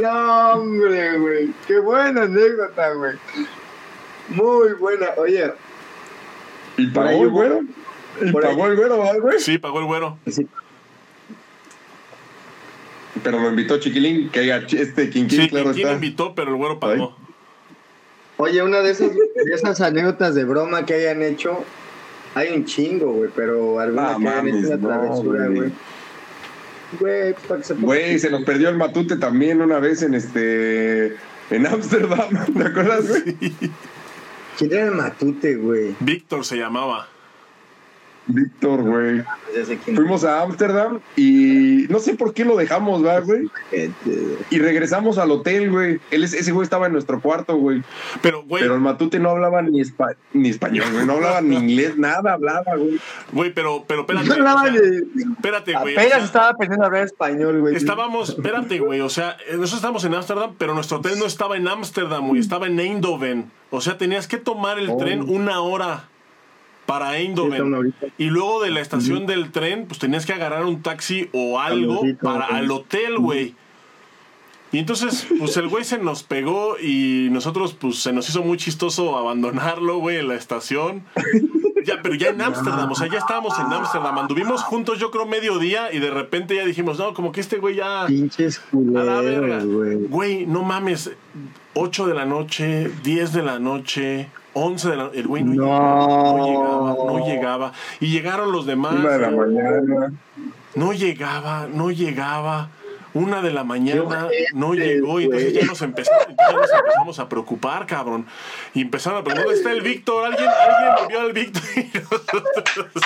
[0.00, 1.50] No, hombre, güey.
[1.66, 3.12] Qué buena anécdota, güey.
[4.28, 5.06] Muy buena.
[5.16, 5.52] Oye,
[6.76, 7.60] ¿Y ahí pagó el güero?
[8.20, 9.40] ¿Y ahí- pagó el güero, ¿verdad, güey?
[9.40, 10.18] Sí, pagó el güero.
[10.26, 10.46] sí,
[13.22, 15.94] Pero lo invitó Chiquilín, que este Quinquín, Sí, claro quinquín está.
[15.94, 17.16] invitó, pero el güero pagó.
[18.38, 21.64] Oye, una de esas, de esas anécdotas de broma que hayan hecho,
[22.34, 25.56] hay un chingo, güey, pero alguna Ah, que hayan mames, hecho una no, travesura, güey.
[25.58, 25.72] güey.
[27.00, 30.14] Güey, para que se ponga- Güey, se nos perdió el matute también una vez en
[30.14, 31.16] este...
[31.50, 33.36] En Ámsterdam, ¿te acuerdas, güey?
[34.58, 35.94] ¿Quién era el matute, güey?
[36.00, 37.08] Víctor se llamaba.
[38.26, 39.22] Víctor, güey.
[39.64, 39.96] Sé quién.
[39.96, 43.48] Fuimos a Ámsterdam y no sé por qué lo dejamos, ¿verdad, güey?
[44.50, 46.00] Y regresamos al hotel, güey.
[46.10, 47.82] Él, ese güey estaba en nuestro cuarto, güey.
[48.22, 51.06] Pero, güey, Pero el matute no hablaba ni, espa- ni español, güey.
[51.06, 52.98] No hablaba ni inglés, nada hablaba, güey.
[53.32, 54.26] güey, pero, pero espérate.
[54.28, 54.74] No hablaba o sea,
[55.32, 55.94] espérate, güey.
[55.96, 57.76] o Apenas sea, estaba aprendiendo a hablar español, güey.
[57.76, 61.56] Estábamos, espérate, güey, o sea, eh, nosotros estábamos en Ámsterdam, pero nuestro hotel no estaba
[61.56, 63.50] en Ámsterdam, güey, estaba en Eindhoven.
[63.70, 64.96] O sea, tenías que tomar el Oh.
[64.96, 66.08] tren una hora
[66.86, 67.94] para Eindhoven.
[68.18, 72.02] Y luego de la estación del tren, pues tenías que agarrar un taxi o algo
[72.22, 72.58] para güey.
[72.58, 73.54] al hotel, güey.
[74.72, 78.58] Y entonces, pues el güey se nos pegó y nosotros, pues se nos hizo muy
[78.58, 81.04] chistoso abandonarlo, güey, en la estación.
[81.84, 84.18] Ya, pero ya en Ámsterdam, o sea, ya estábamos en Ámsterdam.
[84.18, 87.76] Anduvimos juntos, yo creo, mediodía y de repente ya dijimos, no, como que este güey
[87.76, 88.06] ya.
[88.08, 89.60] Pinches A la verga.
[89.60, 89.96] culeros, güey.
[90.08, 91.12] Güey, no mames.
[91.74, 94.28] 8 de la noche, 10 de la noche,
[94.58, 95.64] 11 de la El güey no, No.
[95.64, 97.72] llegaba, no llegaba, no llegaba.
[98.00, 98.94] Y llegaron los demás.
[98.94, 100.12] Una de la mañana.
[100.74, 102.70] No llegaba, no llegaba.
[103.12, 107.28] Una de la mañana no llegó y entonces ya nos, empezamos, ya nos empezamos a
[107.28, 108.26] preocupar, cabrón.
[108.74, 110.26] Y empezaron a preguntar, ¿dónde está el Víctor?
[110.26, 111.62] ¿Alguien, alguien vio al Víctor?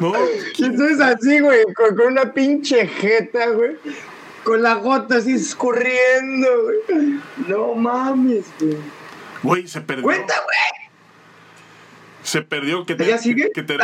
[0.00, 0.12] No,
[0.56, 3.76] Y entonces así, güey, con, con una pinche jeta, güey.
[4.42, 7.20] Con la gota así escurriendo, güey.
[7.46, 8.76] No mames, güey.
[9.44, 10.02] Güey, se perdió.
[10.04, 10.90] Cuenta, güey.
[12.22, 13.04] Se perdió que te.
[13.04, 13.50] ¿Allá sigue?
[13.54, 13.76] que te-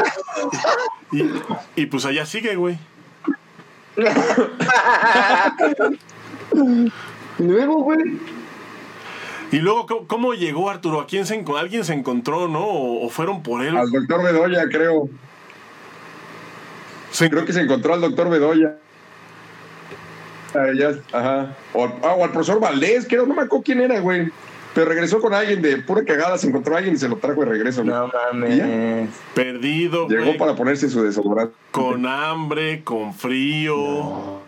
[1.12, 1.30] y,
[1.76, 2.78] y pues allá sigue, güey.
[7.38, 8.18] Y luego, güey.
[9.52, 11.00] Y luego, ¿cómo, cómo llegó Arturo?
[11.00, 12.60] ¿A quién se alguien se encontró, no?
[12.64, 13.76] ¿O, o fueron por él?
[13.76, 15.08] Al doctor Bedoya, creo.
[17.10, 18.76] Se- Creo que se encontró al doctor Bedoya.
[20.54, 21.56] Ah, ya, ajá.
[21.72, 24.30] O, al- ah, o al profesor Valdés, creo, no me acuerdo quién era, güey.
[24.74, 27.40] Pero regresó con alguien de pura cagada, se encontró a alguien y se lo trajo
[27.40, 27.82] de regreso.
[27.82, 29.08] No mames.
[29.34, 31.54] Perdido, Llegó güey, para ponerse su desodorante.
[31.72, 34.40] con hambre, con frío,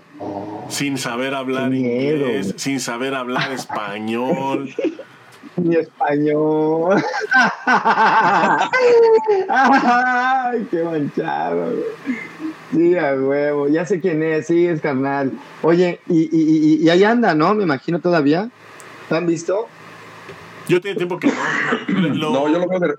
[0.68, 2.58] sin saber hablar miedo, inglés, güey.
[2.58, 4.72] sin saber hablar español.
[5.56, 7.02] Mi español.
[9.48, 11.84] Ay, qué manchado, güey.
[12.72, 13.68] Sí, a huevo.
[13.68, 15.32] Ya sé quién es, sí, es carnal.
[15.62, 17.54] Oye, y, y, y, y ahí anda, ¿no?
[17.54, 18.48] Me imagino todavía.
[19.08, 19.66] ¿Te han visto?
[20.68, 22.14] Yo tiene tiempo que no.
[22.14, 22.94] Lo- No, yo lo veo de,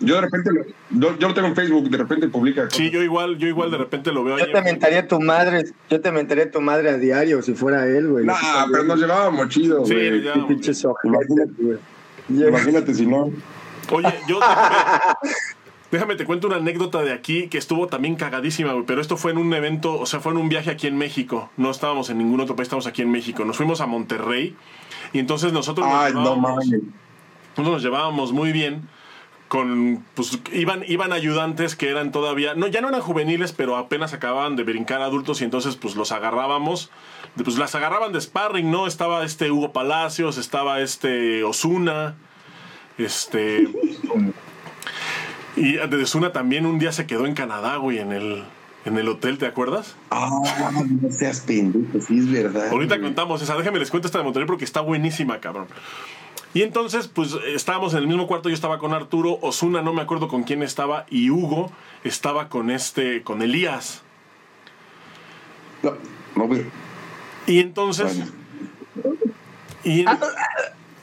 [0.00, 2.68] yo de repente, lo- yo, yo lo tengo en Facebook, de repente publica.
[2.70, 5.64] Sí, yo igual, yo igual de repente lo veo Yo te mentaría a tu madre,
[5.88, 8.24] yo te mentaría a tu madre a diario si fuera él, güey.
[8.26, 8.34] Nah,
[8.70, 10.22] pero nos llevábamos chido, Sí, güey.
[10.22, 10.34] ya.
[10.46, 11.52] Pinches Imagínate.
[11.58, 11.78] güey.
[12.48, 13.30] Imagínate si no.
[13.92, 14.76] Oye, yo déjame,
[15.92, 18.84] déjame te cuento una anécdota de aquí que estuvo también cagadísima, güey.
[18.86, 21.50] Pero esto fue en un evento, o sea, fue en un viaje aquí en México.
[21.56, 23.44] No estábamos en ningún otro país, estábamos aquí en México.
[23.44, 24.56] Nos fuimos a Monterrey
[25.12, 26.70] y entonces nosotros nos Ay, no mames.
[27.56, 28.88] Nosotros nos llevábamos muy bien
[29.48, 34.12] con pues iban iban ayudantes que eran todavía no ya no eran juveniles pero apenas
[34.12, 36.90] acababan de brincar adultos y entonces pues los agarrábamos
[37.42, 42.16] pues las agarraban de sparring no estaba este Hugo Palacios estaba este Osuna
[42.98, 43.68] este
[45.56, 48.44] y de Osuna también un día se quedó en Canadá güey en el
[48.86, 50.30] en el hotel te acuerdas Ah,
[50.72, 52.68] no seas pendejo, sí es verdad.
[52.68, 53.08] Ahorita güey.
[53.08, 55.66] contamos esa, déjame les cuento esta de Monterrey porque está buenísima, cabrón.
[56.54, 60.02] Y entonces, pues estábamos en el mismo cuarto, yo estaba con Arturo, Osuna, no me
[60.02, 61.70] acuerdo con quién estaba, y Hugo
[62.04, 64.02] estaba con este, con Elías.
[65.82, 65.94] No,
[66.36, 66.64] no, güey.
[67.46, 68.20] Y entonces,
[68.94, 69.16] Bueno.
[69.82, 70.04] y,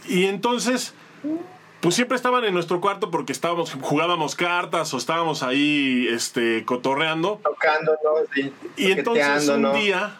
[0.08, 0.94] y entonces,
[1.82, 7.42] pues siempre estaban en nuestro cuarto porque estábamos, jugábamos cartas o estábamos ahí, este, cotorreando.
[7.44, 8.00] Tocándonos,
[8.34, 9.74] sí, Y entonces un toqueteándonos.
[9.76, 10.18] día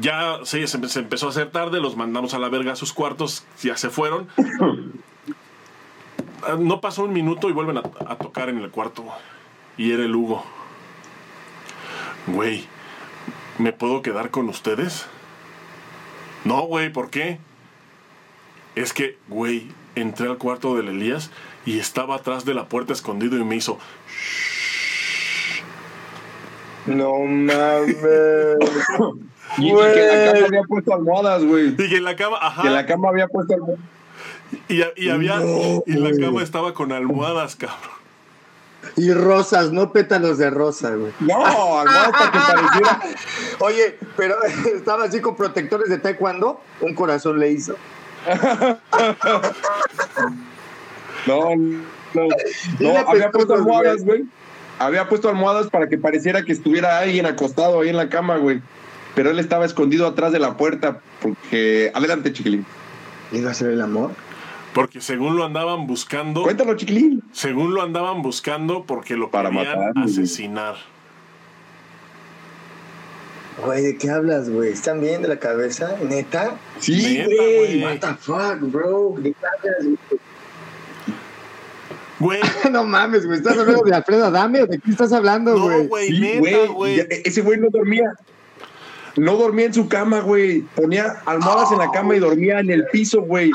[0.00, 2.92] ya sí, se, se empezó a hacer tarde, los mandamos a la verga a sus
[2.92, 4.28] cuartos, ya se fueron.
[6.42, 9.04] Ah, No pasó un minuto y vuelven a, a tocar en el cuarto.
[9.76, 10.44] Y era el Hugo.
[12.26, 12.66] Güey,
[13.58, 15.06] ¿me puedo quedar con ustedes?
[16.44, 17.38] No, güey, ¿por qué?
[18.74, 21.30] Es que, güey, entré al cuarto del Elías
[21.66, 23.78] y estaba atrás de la puerta escondido y me hizo...
[26.86, 27.96] No mames.
[29.56, 31.68] Y, que la cama había puesto almohadas, güey.
[31.68, 32.62] Y que en la cama, ajá.
[32.62, 33.80] Que la cama había puesto almohadas.
[34.68, 35.36] Y, y había.
[35.40, 37.98] No, y la cama estaba con almohadas, cabrón.
[38.96, 41.12] Y rosas, no pétalos de rosa, güey.
[41.20, 41.44] No,
[41.80, 43.00] almohadas para que pareciera.
[43.60, 44.36] Oye, pero
[44.74, 47.76] estaba así con protectores de taekwondo, un corazón le hizo.
[51.26, 52.28] No, no.
[52.80, 54.24] No, había puesto almohadas, güey.
[54.78, 58.62] Había puesto almohadas para que pareciera que estuviera alguien acostado ahí en la cama, güey.
[59.14, 61.90] Pero él estaba escondido atrás de la puerta porque...
[61.94, 62.64] Adelante, chiquilín.
[63.32, 64.12] ¿Iba a ser el amor?
[64.74, 66.42] Porque según lo andaban buscando.
[66.42, 67.22] Cuéntalo, chiquilín.
[67.32, 70.04] Según lo andaban buscando porque lo Para querían matar, güey.
[70.04, 70.76] asesinar.
[73.64, 74.70] Güey, ¿de qué hablas, güey?
[74.72, 75.96] ¿Están bien de la cabeza?
[76.08, 76.54] ¿Neta?
[76.78, 77.80] Sí, güey.
[77.80, 77.82] güey.
[77.84, 79.14] What the fuck, bro?
[79.18, 80.20] ¿De qué hablas, güey?
[82.20, 82.40] Güey,
[82.70, 83.38] No mames, güey.
[83.38, 85.86] ¿Estás hablando de Alfredo Adame o de qué estás hablando, no, güey?
[85.88, 86.68] güey, Sí, neta, güey.
[86.68, 87.06] güey.
[87.24, 88.12] Ese güey no dormía.
[89.18, 90.62] No dormía en su cama, güey.
[90.62, 93.50] Ponía almohadas en la cama y dormía en el piso, güey.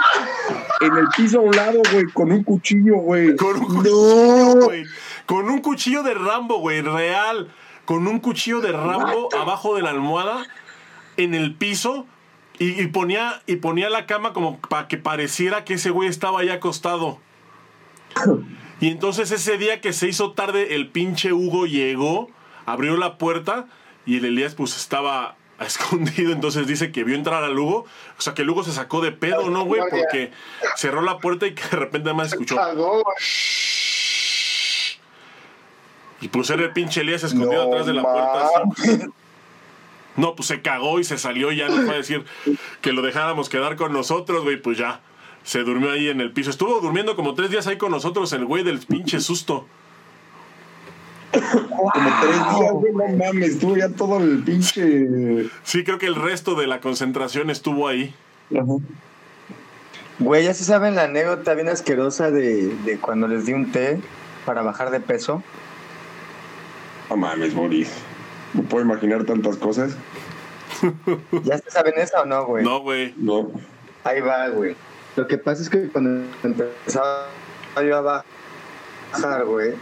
[0.81, 3.35] En el piso a un lado, güey, con un cuchillo, güey.
[3.35, 4.83] Con un cuchillo, güey.
[5.25, 7.51] Con un cuchillo de Rambo, güey, real.
[7.85, 10.45] Con un cuchillo de Rambo abajo de la almohada,
[11.17, 12.05] en el piso.
[12.59, 16.41] Y, y ponía, y ponía la cama como para que pareciera que ese güey estaba
[16.41, 17.19] ahí acostado.
[18.79, 22.29] Y entonces ese día que se hizo tarde, el pinche Hugo llegó,
[22.65, 23.67] abrió la puerta
[24.05, 25.35] y el Elías pues estaba
[25.65, 26.31] escondido.
[26.31, 27.85] Entonces dice que vio entrar al Hugo.
[28.17, 29.81] O sea que el Hugo se sacó de pedo, ¿no, güey?
[29.89, 30.31] Porque
[30.75, 32.57] cerró la puerta y que de repente además escuchó.
[36.21, 38.49] Y pues era el pinche Elías escondido No atrás de la puerta.
[38.77, 38.99] así.
[40.15, 42.23] No, pues se cagó y se salió y ya nos fue a decir
[42.81, 45.01] que lo dejáramos quedar con nosotros, güey, pues ya.
[45.43, 46.49] Se durmió ahí en el piso.
[46.49, 49.67] Estuvo durmiendo como tres días ahí con nosotros el güey del pinche susto.
[51.33, 55.49] Como tres días, güey, no mames, estuvo ya todo el pinche.
[55.63, 58.13] Sí, creo que el resto de la concentración estuvo ahí.
[60.19, 63.99] Güey, ya se saben la anécdota bien asquerosa de, de cuando les di un té
[64.45, 65.41] para bajar de peso.
[67.09, 67.91] No mames, Boris.
[68.53, 69.97] No puedo imaginar tantas cosas.
[71.43, 72.63] ¿Ya se saben esa o no, güey?
[72.63, 73.13] No, güey.
[73.17, 73.51] No.
[74.03, 74.75] Ahí va, güey.
[75.15, 77.27] Lo que pasa es que cuando empezaba
[77.83, 78.23] yo a
[79.11, 79.73] bajar, güey,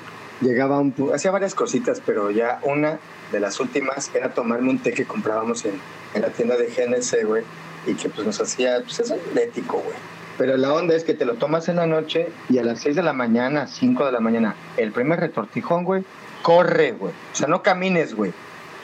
[0.41, 0.93] llegaba un...
[1.13, 2.99] Hacía varias cositas, pero ya una
[3.31, 5.73] de las últimas era tomarme un té que comprábamos en,
[6.13, 7.43] en la tienda de GNC, güey,
[7.87, 8.81] y que pues nos hacía...
[8.83, 9.95] Pues es ético, güey.
[10.37, 12.95] Pero la onda es que te lo tomas en la noche y a las 6
[12.95, 16.03] de la mañana, 5 de la mañana, el primer retortijón, güey,
[16.41, 17.11] corre, güey.
[17.11, 18.33] O sea, no camines, güey.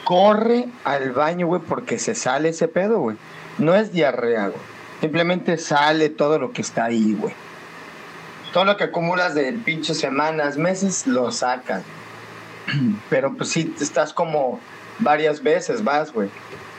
[0.04, 3.18] Corre al baño, güey, porque se sale ese pedo, güey.
[3.58, 4.62] No es diarrea, güey.
[5.02, 7.34] Simplemente sale todo lo que está ahí, güey.
[8.54, 11.84] Todo lo que acumulas de pinches semanas, meses, lo sacas.
[13.10, 14.60] Pero pues sí, estás como
[15.00, 16.30] varias veces, vas, güey.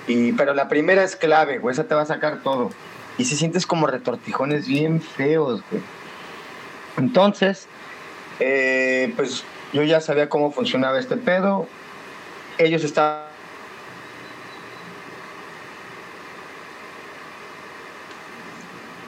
[0.06, 1.74] Y, pero la primera es clave, güey.
[1.74, 2.70] Esa te va a sacar todo.
[3.18, 5.82] Y si sientes como retortijones bien feos, güey.
[6.96, 7.68] Entonces,
[8.40, 9.44] eh, pues
[9.74, 11.68] yo ya sabía cómo funcionaba este pedo.
[12.56, 13.28] Ellos estaban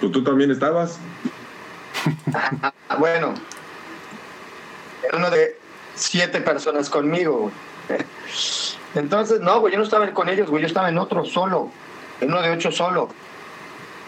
[0.09, 0.99] tú también estabas.
[2.99, 3.35] Bueno,
[5.07, 5.57] era uno de
[5.95, 7.51] siete personas conmigo.
[8.95, 11.71] Entonces, no, güey, yo no estaba con ellos, güey, yo estaba en otro solo,
[12.21, 13.09] en uno de ocho solo.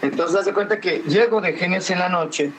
[0.01, 2.51] Entonces, haz de cuenta que llego de Genes en la noche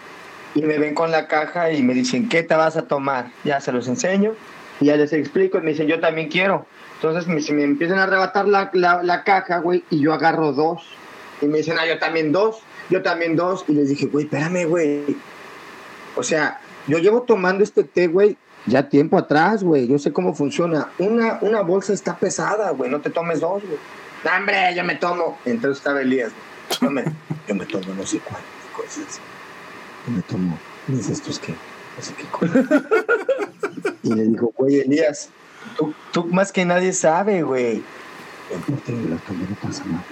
[0.54, 3.30] y me ven con la caja y me dicen, ¿qué te vas a tomar?
[3.44, 4.34] Ya se los enseño
[4.80, 6.66] y ya les explico y me dicen, yo también quiero.
[6.96, 10.82] Entonces, me empiezan a arrebatar la, la, la caja, güey, y yo agarro dos.
[11.42, 13.64] Y me dicen, ah, yo también dos, yo también dos.
[13.68, 15.16] Y les dije, güey, espérame, güey.
[16.16, 18.36] O sea, yo llevo tomando este té, güey,
[18.66, 19.86] ya tiempo atrás, güey.
[19.86, 20.90] Yo sé cómo funciona.
[20.98, 22.90] Una, una bolsa está pesada, güey.
[22.90, 23.78] No te tomes dos, güey.
[24.24, 25.38] No, hombre, yo me tomo.
[25.44, 26.32] Entonces estaba Elías.
[26.80, 27.02] Yo me,
[27.66, 28.44] tomo no sé cuántas
[28.74, 29.20] cosas.
[30.06, 30.58] Yo me tomo.
[30.88, 31.52] ¿Y dices tú qué?
[31.52, 32.64] No sé qué cosa.
[34.02, 35.28] Y le digo, güey, Elías,
[35.76, 37.82] tú, tú más que nadie sabe, güey.
[38.68, 40.04] No pasa nada.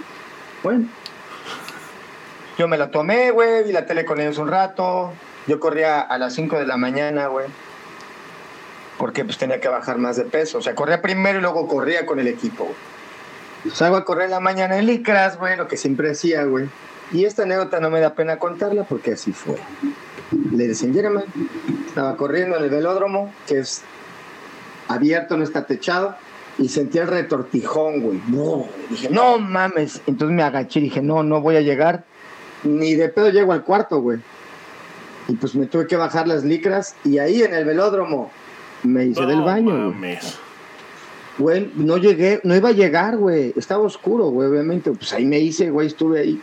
[0.62, 0.88] Bueno.
[2.58, 5.12] Yo me la tomé, güey, vi la tele con ellos un rato.
[5.46, 7.46] Yo corría a las 5 de la mañana, güey.
[8.98, 10.58] Porque pues tenía que bajar más de peso.
[10.58, 13.72] O sea, corría primero y luego corría con el equipo, güey.
[13.74, 16.68] Salgo a correr la mañana en licras, güey, lo que siempre hacía, güey.
[17.12, 19.56] Y esta anécdota no me da pena contarla porque así fue.
[20.50, 21.22] Le decían, Jeremy,
[21.86, 23.82] estaba corriendo en el velódromo, que es
[24.88, 26.16] abierto, no está techado,
[26.58, 28.20] y sentí el retortijón, güey.
[28.90, 30.00] Dije, no mames.
[30.06, 32.04] Entonces me agaché y dije, no, no voy a llegar.
[32.64, 34.18] Ni de pedo llego al cuarto, güey.
[35.28, 38.30] Y pues me tuve que bajar las licras y ahí en el velódromo
[38.82, 39.94] me hice del baño, güey.
[39.94, 40.38] mames.
[41.38, 43.54] Güey, no llegué, no iba a llegar, güey.
[43.56, 44.90] Estaba oscuro, güey, obviamente.
[44.90, 46.40] Pues ahí me hice, güey, estuve ahí.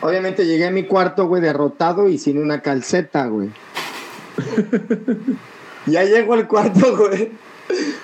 [0.00, 3.50] Obviamente llegué a mi cuarto, güey, derrotado y sin una calceta, güey.
[5.86, 7.32] ya llego al cuarto, güey.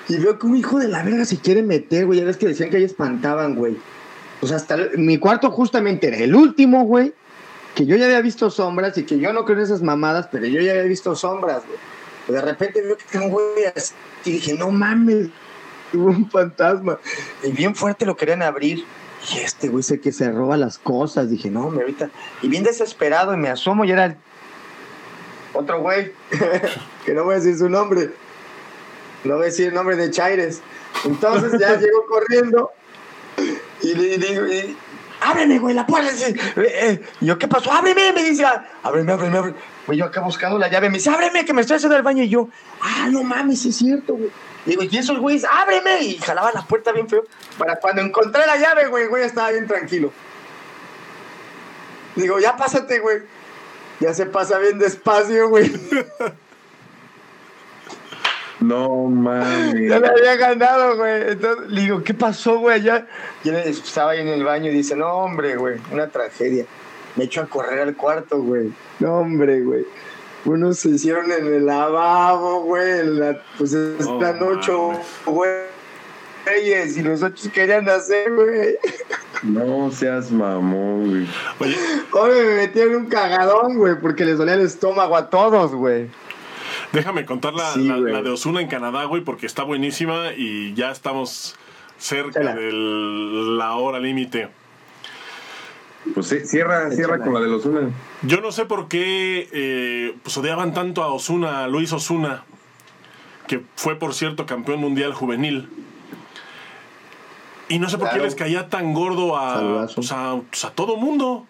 [0.09, 2.19] Y veo que un hijo de la verga se quiere meter, güey.
[2.19, 3.77] Ya ves que decían que ahí espantaban, güey.
[4.41, 7.13] Pues hasta mi cuarto justamente era el último, güey.
[7.81, 10.45] Que yo ya había visto sombras y que yo no creo en esas mamadas, pero
[10.45, 11.79] yo ya había visto sombras, güey.
[12.29, 13.95] De repente veo que está un güey así.
[14.27, 15.29] Y dije, no mames,
[15.95, 16.99] hubo un fantasma.
[17.43, 18.85] Y bien fuerte lo querían abrir.
[19.33, 21.31] Y este güey sé que se roba las cosas.
[21.31, 22.11] Dije, no, me ahorita.
[22.43, 24.17] Y bien desesperado y me asomo y era el
[25.55, 26.13] otro güey,
[27.07, 28.11] que no voy a decir su nombre.
[29.25, 30.61] No voy a decir el nombre de Chaires.
[31.07, 32.73] Entonces ya llegó corriendo
[33.81, 34.77] y le digo, y,
[35.21, 36.11] ábreme, güey, la puerta.
[36.27, 37.73] Eh, eh, y yo, ¿qué pasó?
[37.73, 39.57] Ábreme, me dice, "Ah, ábreme, ábreme, ábreme.
[39.87, 42.23] Güey, yo acá buscando la llave, me dice, ábreme, que me estoy haciendo el baño.
[42.23, 42.49] Y yo,
[42.81, 44.31] ah, no mames, es cierto, güey.
[44.67, 46.03] Digo, y esos güeyes, ábreme.
[46.03, 47.25] Y jalaba la puerta bien feo.
[47.59, 50.13] Para cuando encontré la llave, güey, güey estaba bien tranquilo.
[52.17, 53.23] Digo, ya pásate, güey.
[54.01, 55.71] Ya se pasa bien despacio, güey.
[58.61, 59.89] No mames.
[59.89, 61.31] Ya me había ganado, güey.
[61.33, 62.77] Entonces le digo, ¿qué pasó, güey?
[62.77, 63.07] Allá.
[63.43, 66.67] Y él estaba ahí en el baño y dice, no, hombre, güey, una tragedia.
[67.17, 68.71] Me echo a correr al cuarto, güey.
[68.99, 69.87] No, hombre, güey.
[70.45, 73.05] Unos se hicieron en el lavabo, güey.
[73.05, 74.93] la- pues están No ocho,
[75.27, 76.97] güeyes.
[76.97, 78.77] Y los ocho querían hacer, güey.
[79.43, 81.27] No seas mamón, güey.
[81.59, 81.77] Oye,
[82.13, 86.09] Oye, me metieron un cagadón, güey, porque les dolía el estómago a todos, güey.
[86.93, 88.13] Déjame contar la, Sí, la- güey.
[88.13, 91.57] la de Osuna en Canadá, güey, porque está buenísima y ya estamos
[91.99, 94.49] cerca de la hora límite.
[96.15, 97.91] Pues sí, cierra, cierra con la de los una.
[98.23, 102.45] Yo no sé por qué eh, pues odiaban tanto a Osuna, a Luis Osuna,
[103.47, 105.69] que fue por cierto campeón mundial juvenil.
[107.69, 110.97] Y no sé por qué les caía tan gordo a, pues, a, pues, a todo
[110.97, 111.47] mundo.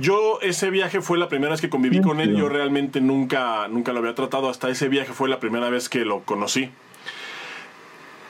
[0.00, 2.36] Yo ese viaje fue la primera vez que conviví con él.
[2.36, 4.48] Yo realmente nunca, nunca lo había tratado.
[4.48, 6.70] Hasta ese viaje fue la primera vez que lo conocí.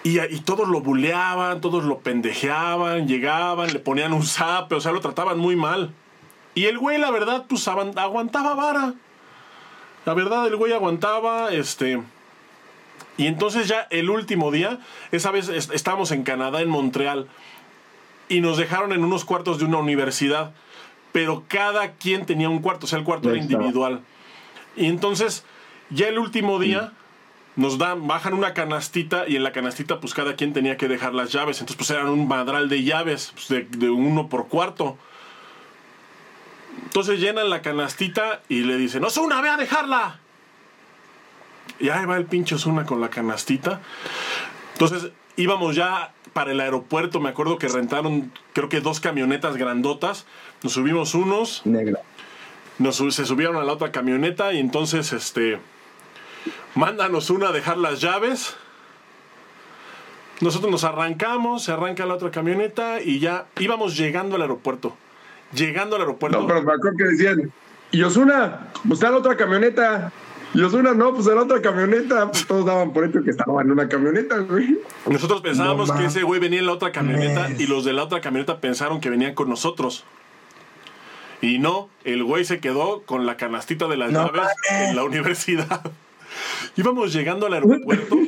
[0.02, 4.92] Y, y todos lo buleaban, todos lo pendejeaban, llegaban, le ponían un zape, o sea,
[4.92, 5.92] lo trataban muy mal.
[6.54, 8.94] Y el güey, la verdad, pues aguantaba vara.
[10.06, 12.02] La verdad, el güey aguantaba, este...
[13.18, 14.78] Y entonces ya el último día,
[15.12, 17.28] esa vez est- estábamos en Canadá, en Montreal,
[18.30, 20.52] y nos dejaron en unos cuartos de una universidad,
[21.12, 23.62] pero cada quien tenía un cuarto, o sea, el cuarto Ya era estaba.
[23.62, 24.00] individual.
[24.76, 25.44] Y entonces,
[25.90, 26.92] ya el último día,
[27.56, 31.12] nos dan, bajan una canastita y en la canastita pues cada quien tenía que dejar
[31.14, 31.60] las llaves.
[31.60, 34.96] Entonces pues eran un madral de llaves, pues, de, de uno por cuarto.
[36.84, 40.20] Entonces llenan la canastita y le dicen, Osuna, ve a dejarla.
[41.78, 43.80] Y ahí va el pinche Osuna con la canastita.
[44.74, 45.10] Entonces
[45.40, 50.26] íbamos ya para el aeropuerto, me acuerdo que rentaron creo que dos camionetas grandotas.
[50.62, 52.00] Nos subimos unos, Negra.
[52.78, 55.58] nos, se subieron a la otra camioneta y entonces este
[56.74, 58.56] mándanos una a dejar las llaves.
[60.40, 64.96] Nosotros nos arrancamos, se arranca la otra camioneta y ya íbamos llegando al aeropuerto.
[65.52, 66.40] Llegando al aeropuerto.
[66.40, 67.52] No, pero me acuerdo que decían,
[67.90, 70.12] y Osuna, pues está la otra camioneta.
[70.52, 72.30] Y Osuna, no, pues en la otra camioneta.
[72.30, 74.78] Pues todos daban por hecho que estaba en una camioneta, güey.
[75.06, 78.02] Nosotros pensábamos No que ese güey venía en la otra camioneta y los de la
[78.02, 80.04] otra camioneta pensaron que venían con nosotros.
[81.40, 84.88] Y no, el güey se quedó con la canastita de las No llaves mames.
[84.90, 85.82] en la universidad.
[86.76, 88.18] íbamos llegando al aeropuerto.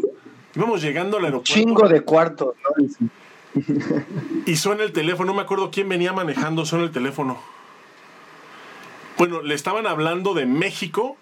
[0.54, 1.52] íbamos llegando al aeropuerto.
[1.52, 2.86] Chingo de cuartos, ¿no?
[4.46, 7.38] Y suena el teléfono, no me acuerdo quién venía manejando, suena el teléfono.
[9.18, 11.16] Bueno, le estaban hablando de México.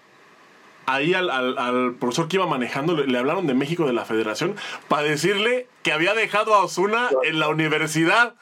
[0.93, 4.05] Ahí al, al- al profesor que iba manejando le, le hablaron de México de la
[4.05, 4.55] Federación
[4.87, 8.33] para decirle que había dejado a Osuna en la universidad.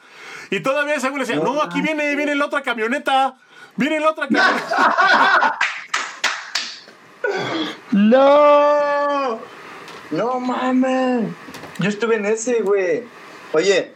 [0.50, 3.36] Y todavía güey le decía, no, aquí viene, viene la otra camioneta.
[3.76, 5.58] Viene la otra camioneta.
[7.92, 9.38] ¡No!
[10.10, 11.28] ¡No mames!
[11.78, 13.04] Yo estuve en ese, güey.
[13.52, 13.92] Oye,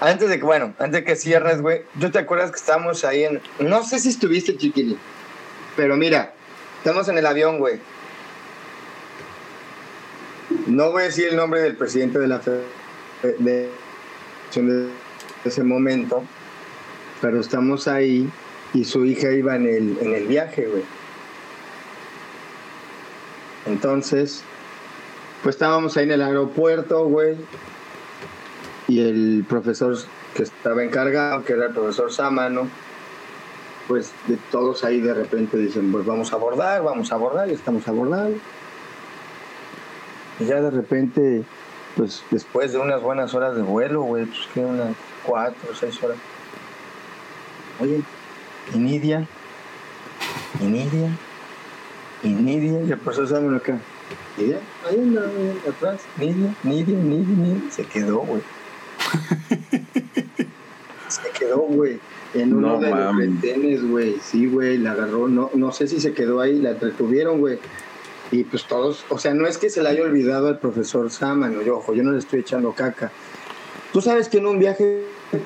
[0.00, 3.24] antes de que, bueno, antes de que cierres, güey, ¿tú te acuerdas que estábamos ahí
[3.24, 3.40] en.
[3.58, 4.96] No sé si estuviste, chiquili.
[5.76, 6.32] Pero mira,
[6.78, 7.80] estamos en el avión, güey.
[10.66, 13.70] No voy a decir el nombre del presidente de la de,
[14.54, 14.88] de
[15.44, 16.22] ese momento,
[17.20, 18.30] pero estamos ahí
[18.72, 20.84] y su hija iba en el, en el viaje, güey.
[23.66, 24.42] Entonces,
[25.42, 27.36] pues estábamos ahí en el aeropuerto, güey.
[28.88, 29.96] Y el profesor
[30.34, 32.68] que estaba encargado, que era el profesor Sámano,
[33.88, 37.54] pues de todos ahí de repente dicen, pues vamos a abordar, vamos a abordar, y
[37.54, 38.38] estamos abordando.
[40.38, 41.44] Y ya de repente,
[41.96, 46.02] pues después de unas buenas horas de vuelo, güey, pues que unas cuatro o seis
[46.02, 46.18] horas.
[47.80, 48.02] Oye,
[48.74, 49.26] ¿y Nidia?
[50.60, 51.10] ¿Y Nidia?
[52.22, 52.82] ¿Y Nidia?
[52.82, 53.78] Y el profesor Sámano acá.
[54.36, 54.60] ¿Nidia?
[54.88, 55.22] Ahí anda,
[55.68, 56.02] atrás.
[56.18, 57.70] Nidia, Nidia, Nidia, Nidia.
[57.70, 58.42] Se quedó, güey.
[61.08, 61.98] se quedó, güey.
[62.34, 64.16] En uno No de los retenes, güey.
[64.22, 65.28] Sí, güey, la agarró.
[65.28, 67.58] No, no sé si se quedó ahí, la retuvieron, güey.
[68.32, 71.62] Y pues todos, o sea, no es que se le haya olvidado al profesor Sámano,
[71.62, 73.12] yo, ojo, yo no le estoy echando caca.
[73.92, 75.04] Tú sabes que en un viaje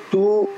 [0.09, 0.49] tú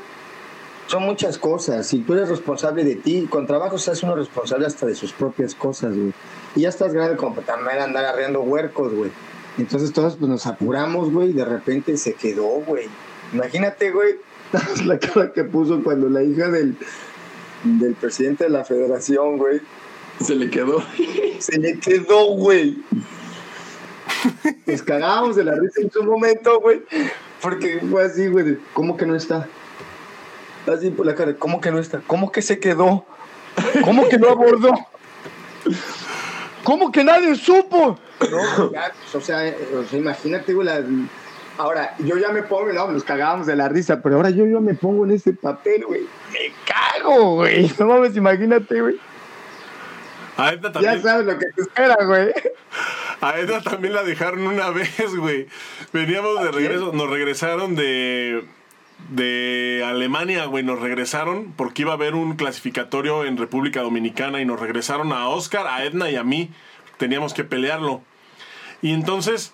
[0.88, 3.28] son muchas cosas y tú eres responsable de ti.
[3.30, 6.14] Con trabajo se hace uno responsable hasta de sus propias cosas, güey.
[6.56, 9.12] Y ya estás grande como para también andar arreando huercos, güey.
[9.58, 12.88] Entonces todos pues nos apuramos, güey, y de repente se quedó, güey.
[13.34, 14.16] Imagínate, güey,
[14.86, 16.76] la cara que puso cuando la hija del,
[17.64, 19.62] del presidente de la federación, güey,
[20.22, 20.84] Se le quedó.
[21.40, 22.78] se le quedó, güey.
[24.66, 26.82] Nos cagábamos de la risa en su momento, güey.
[27.42, 28.58] Porque fue así, güey.
[28.74, 29.48] ¿Cómo que no está?
[30.72, 31.36] Así por la cara.
[31.36, 32.02] ¿Cómo que no está?
[32.08, 33.06] ¿Cómo que se quedó?
[33.84, 34.74] ¿Cómo que no abordó?
[36.64, 38.00] ¿Cómo que nadie supo?
[38.32, 40.66] No, ya, pues, o, sea, eh, o sea, imagínate, güey.
[40.68, 40.82] la-
[41.58, 44.60] Ahora, yo ya me pongo, no, nos cagábamos de la risa, pero ahora yo ya
[44.60, 46.02] me pongo en ese papel, güey.
[46.32, 47.72] Me cago, güey.
[47.78, 48.96] No mames, imagínate, güey.
[50.38, 52.32] A Edna Ya también, sabes lo que te espera, güey.
[53.22, 55.48] a Edna también la dejaron una vez, güey.
[55.92, 58.44] Veníamos de regreso, nos regresaron de,
[59.10, 60.64] de Alemania, güey.
[60.64, 65.28] Nos regresaron porque iba a haber un clasificatorio en República Dominicana y nos regresaron a
[65.28, 66.50] Oscar, a Edna y a mí.
[66.98, 68.02] Teníamos que pelearlo.
[68.82, 69.54] Y entonces,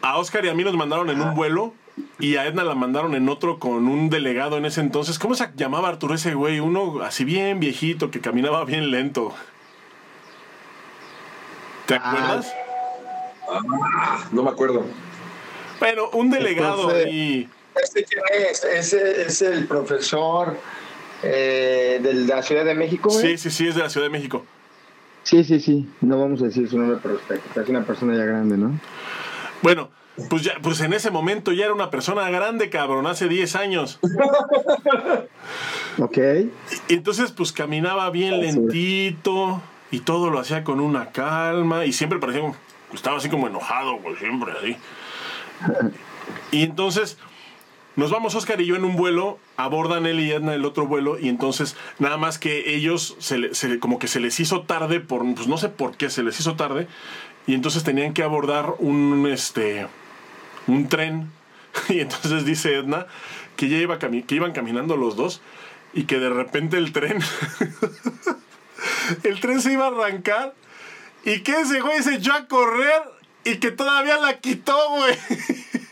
[0.00, 1.74] a Oscar y a mí nos mandaron en un vuelo
[2.18, 5.18] y a Edna la mandaron en otro con un delegado en ese entonces.
[5.18, 6.60] ¿Cómo se llamaba Arturo ese güey?
[6.60, 9.34] Uno así bien viejito que caminaba bien lento.
[11.86, 12.10] ¿Te Ah.
[12.10, 12.54] acuerdas?
[14.32, 14.84] No me acuerdo.
[15.80, 17.48] Bueno, un delegado Entonces- ahí.
[17.82, 18.64] ¿Este quién es?
[18.64, 20.56] Ese es el profesor
[21.22, 23.10] eh, de la Ciudad de México.
[23.10, 24.44] Sí, sí, sí, es de la Ciudad de México.
[25.22, 25.88] sí, sí, sí.
[26.00, 27.60] No vamos a decir su nombre por respeto.
[27.60, 28.78] Es una persona ya grande, ¿no?
[29.62, 29.90] Bueno,
[30.28, 33.98] pues ya, pues en ese momento ya era una persona grande, cabrón, hace 10 años.
[35.98, 36.16] Ok.
[36.88, 39.60] Y entonces, pues caminaba bien lentito
[39.92, 42.52] y todo lo hacía con una calma y siempre parecía
[42.92, 44.76] estaba así como enojado, güey, siempre así.
[46.50, 47.18] Y entonces
[47.94, 51.18] nos vamos Oscar y yo en un vuelo, abordan él y Edna el otro vuelo
[51.18, 55.46] y entonces nada más que ellos se, como que se les hizo tarde por pues
[55.46, 56.88] no sé por qué se les hizo tarde
[57.46, 59.86] y entonces tenían que abordar un este
[60.66, 61.30] un tren
[61.90, 63.06] y entonces dice Edna
[63.56, 65.42] que ya iba que iban caminando los dos
[65.92, 67.18] y que de repente el tren
[69.22, 70.54] el tren se iba a arrancar
[71.24, 73.02] y que ese güey se echó a correr
[73.44, 75.18] y que todavía la quitó, güey.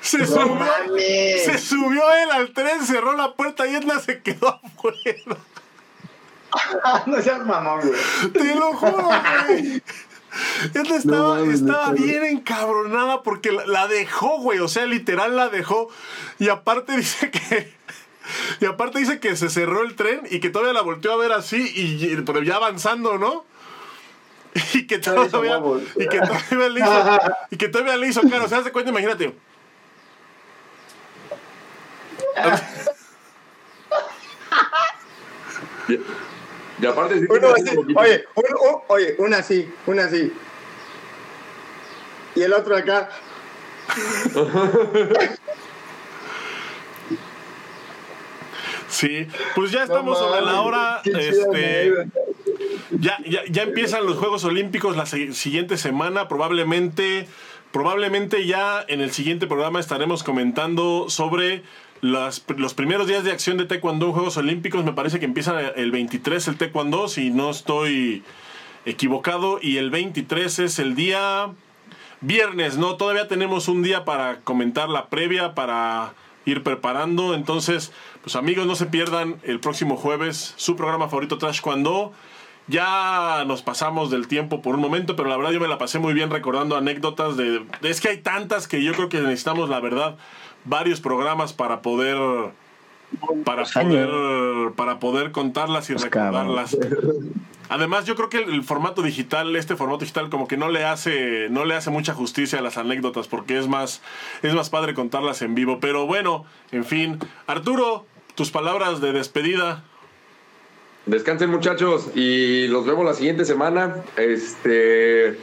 [0.00, 1.44] Se subió, mames.
[1.44, 5.36] se subió él al tren, cerró la puerta y Edna se quedó afuera.
[7.06, 8.32] no seas mamón, güey.
[8.32, 9.08] Te lo juro,
[9.46, 9.82] güey.
[10.74, 14.58] Edna estaba, estaba bien encabronada porque la, la dejó, güey.
[14.58, 15.88] O sea, literal la dejó.
[16.38, 17.72] Y aparte dice que.
[18.60, 21.32] Y aparte dice que se cerró el tren y que todavía la volteó a ver
[21.32, 23.44] así y, y- pero ya avanzando, ¿no?
[24.74, 25.60] Y que todavía,
[25.96, 27.20] y que todavía le hizo,
[27.50, 28.44] y que todavía le hizo cara.
[28.44, 29.34] O sea, haz de cuenta, imagínate.
[35.88, 35.94] Y,
[36.80, 38.24] y aparte, sí, Uno así, un oye,
[38.88, 40.32] oye, una así, una así.
[42.34, 43.08] Y el otro acá.
[48.92, 51.00] Sí, pues ya estamos No sobre la hora.
[51.04, 51.92] Este,
[52.90, 56.28] ya, ya, ya empiezan los Juegos Olímpicos la si- siguiente semana.
[56.28, 57.26] Probablemente,
[57.72, 61.62] probablemente ya en el siguiente programa estaremos comentando sobre
[62.02, 64.84] las- los primeros días de acción de Taekwondo en Juegos Olímpicos.
[64.84, 68.22] Me parece que empieza el 23 el Taekwondo, si no estoy
[68.84, 69.58] equivocado.
[69.62, 71.50] Y el 23 es el día
[72.20, 72.96] viernes, ¿no?
[72.96, 76.12] Todavía tenemos un día para comentar la previa, para
[76.44, 77.34] ir preparando.
[77.34, 82.12] Entonces, pues amigos, no se pierdan el próximo jueves su programa favorito Trash Cuando.
[82.68, 85.98] Ya nos pasamos del tiempo por un momento, pero la verdad yo me la pasé
[85.98, 87.64] muy bien recordando anécdotas de...
[87.82, 90.16] Es que hay tantas que yo creo que necesitamos, la verdad,
[90.64, 92.16] varios programas para poder...
[93.44, 96.78] Para poder, para poder contarlas y recordarlas.
[97.68, 100.84] Además, yo creo que el, el formato digital, este formato digital, como que no le
[100.84, 104.00] hace, no le hace mucha justicia a las anécdotas, porque es más,
[104.42, 105.78] es más padre contarlas en vivo.
[105.78, 107.18] Pero bueno, en fin.
[107.46, 109.84] Arturo, tus palabras de despedida.
[111.06, 113.96] Descansen muchachos y los vemos la siguiente semana.
[114.16, 115.36] Este,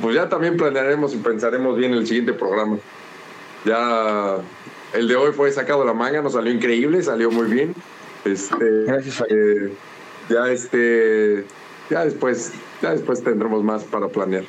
[0.00, 2.78] pues ya también planearemos y pensaremos bien el siguiente programa.
[3.64, 4.36] Ya
[4.94, 7.74] el de hoy fue sacado de la manga, nos salió increíble, salió muy bien.
[8.24, 9.72] Este, Gracias, eh,
[10.28, 11.44] ya este,
[11.90, 14.44] ya después, ya después tendremos más para planear.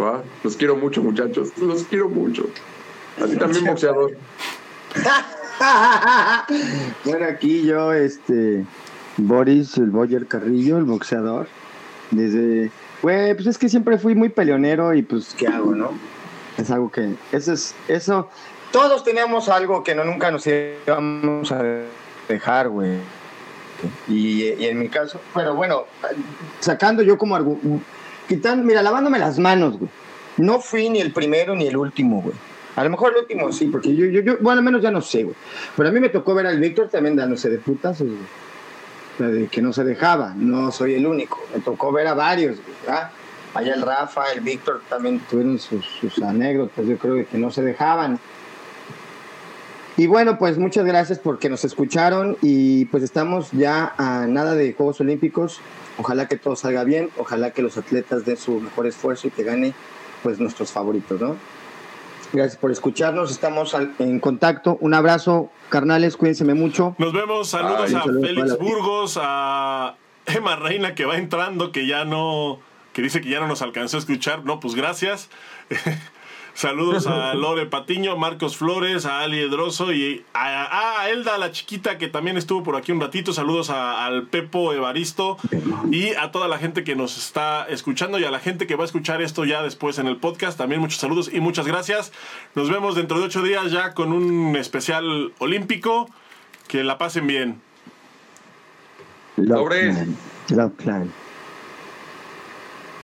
[0.00, 0.22] ¿va?
[0.42, 2.48] Los quiero mucho muchachos, los quiero mucho.
[3.22, 4.16] Así también boxeador.
[7.04, 8.64] bueno, aquí yo, este,
[9.16, 11.48] Boris, el Boyer Carrillo, el boxeador,
[12.10, 12.70] desde,
[13.02, 15.90] güey, pues es que siempre fui muy peleonero y pues, ¿qué hago, no?
[16.56, 18.28] Es algo que, eso es, eso,
[18.72, 21.62] todos teníamos algo que no nunca nos íbamos a
[22.28, 22.98] dejar, güey.
[24.08, 25.84] Y, y en mi caso, pero bueno,
[26.60, 27.80] sacando yo como argu-
[28.28, 29.90] quitando, mira, lavándome las manos, güey.
[30.36, 32.34] No fui ni el primero ni el último, güey.
[32.76, 35.00] A lo mejor el último sí, porque yo, yo, yo, bueno, al menos ya no
[35.00, 35.36] sé, güey.
[35.76, 39.48] Pero a mí me tocó ver al Víctor también dándose de putazos, güey.
[39.48, 41.38] Que no se dejaba, no soy el único.
[41.54, 42.98] Me tocó ver a varios, güey.
[43.52, 47.62] Allá el Rafa, el Víctor también tuvieron sus, sus anécdotas, yo creo que no se
[47.62, 48.20] dejaban.
[49.96, 54.72] Y bueno, pues muchas gracias porque nos escucharon y pues estamos ya a nada de
[54.72, 55.60] Juegos Olímpicos.
[55.98, 59.42] Ojalá que todo salga bien, ojalá que los atletas den su mejor esfuerzo y que
[59.42, 59.74] gane
[60.22, 61.36] pues nuestros favoritos, ¿no?
[62.32, 64.78] Gracias por escucharnos, estamos en contacto.
[64.80, 66.94] Un abrazo, carnales, cuídense mucho.
[66.98, 67.48] Nos vemos.
[67.48, 69.96] Saludos Ay, a saludos Félix Burgos, a
[70.26, 72.60] Emma Reina que va entrando, que ya no,
[72.92, 74.44] que dice que ya no nos alcanzó a escuchar.
[74.44, 75.28] No, pues gracias.
[76.60, 81.96] Saludos a Lore Patiño, Marcos Flores, a Ali Edroso y a, a Elda, la chiquita,
[81.96, 83.32] que también estuvo por aquí un ratito.
[83.32, 85.38] Saludos a- al Pepo Evaristo
[85.90, 88.82] y a toda la gente que nos está escuchando y a la gente que va
[88.84, 90.58] a escuchar esto ya después en el podcast.
[90.58, 92.12] También muchos saludos y muchas gracias.
[92.54, 96.10] Nos vemos dentro de ocho días ya con un especial olímpico.
[96.68, 97.60] Que la pasen bien.
[99.36, 99.68] Love.
[99.70, 100.16] Clan.
[100.50, 101.12] Love Clan.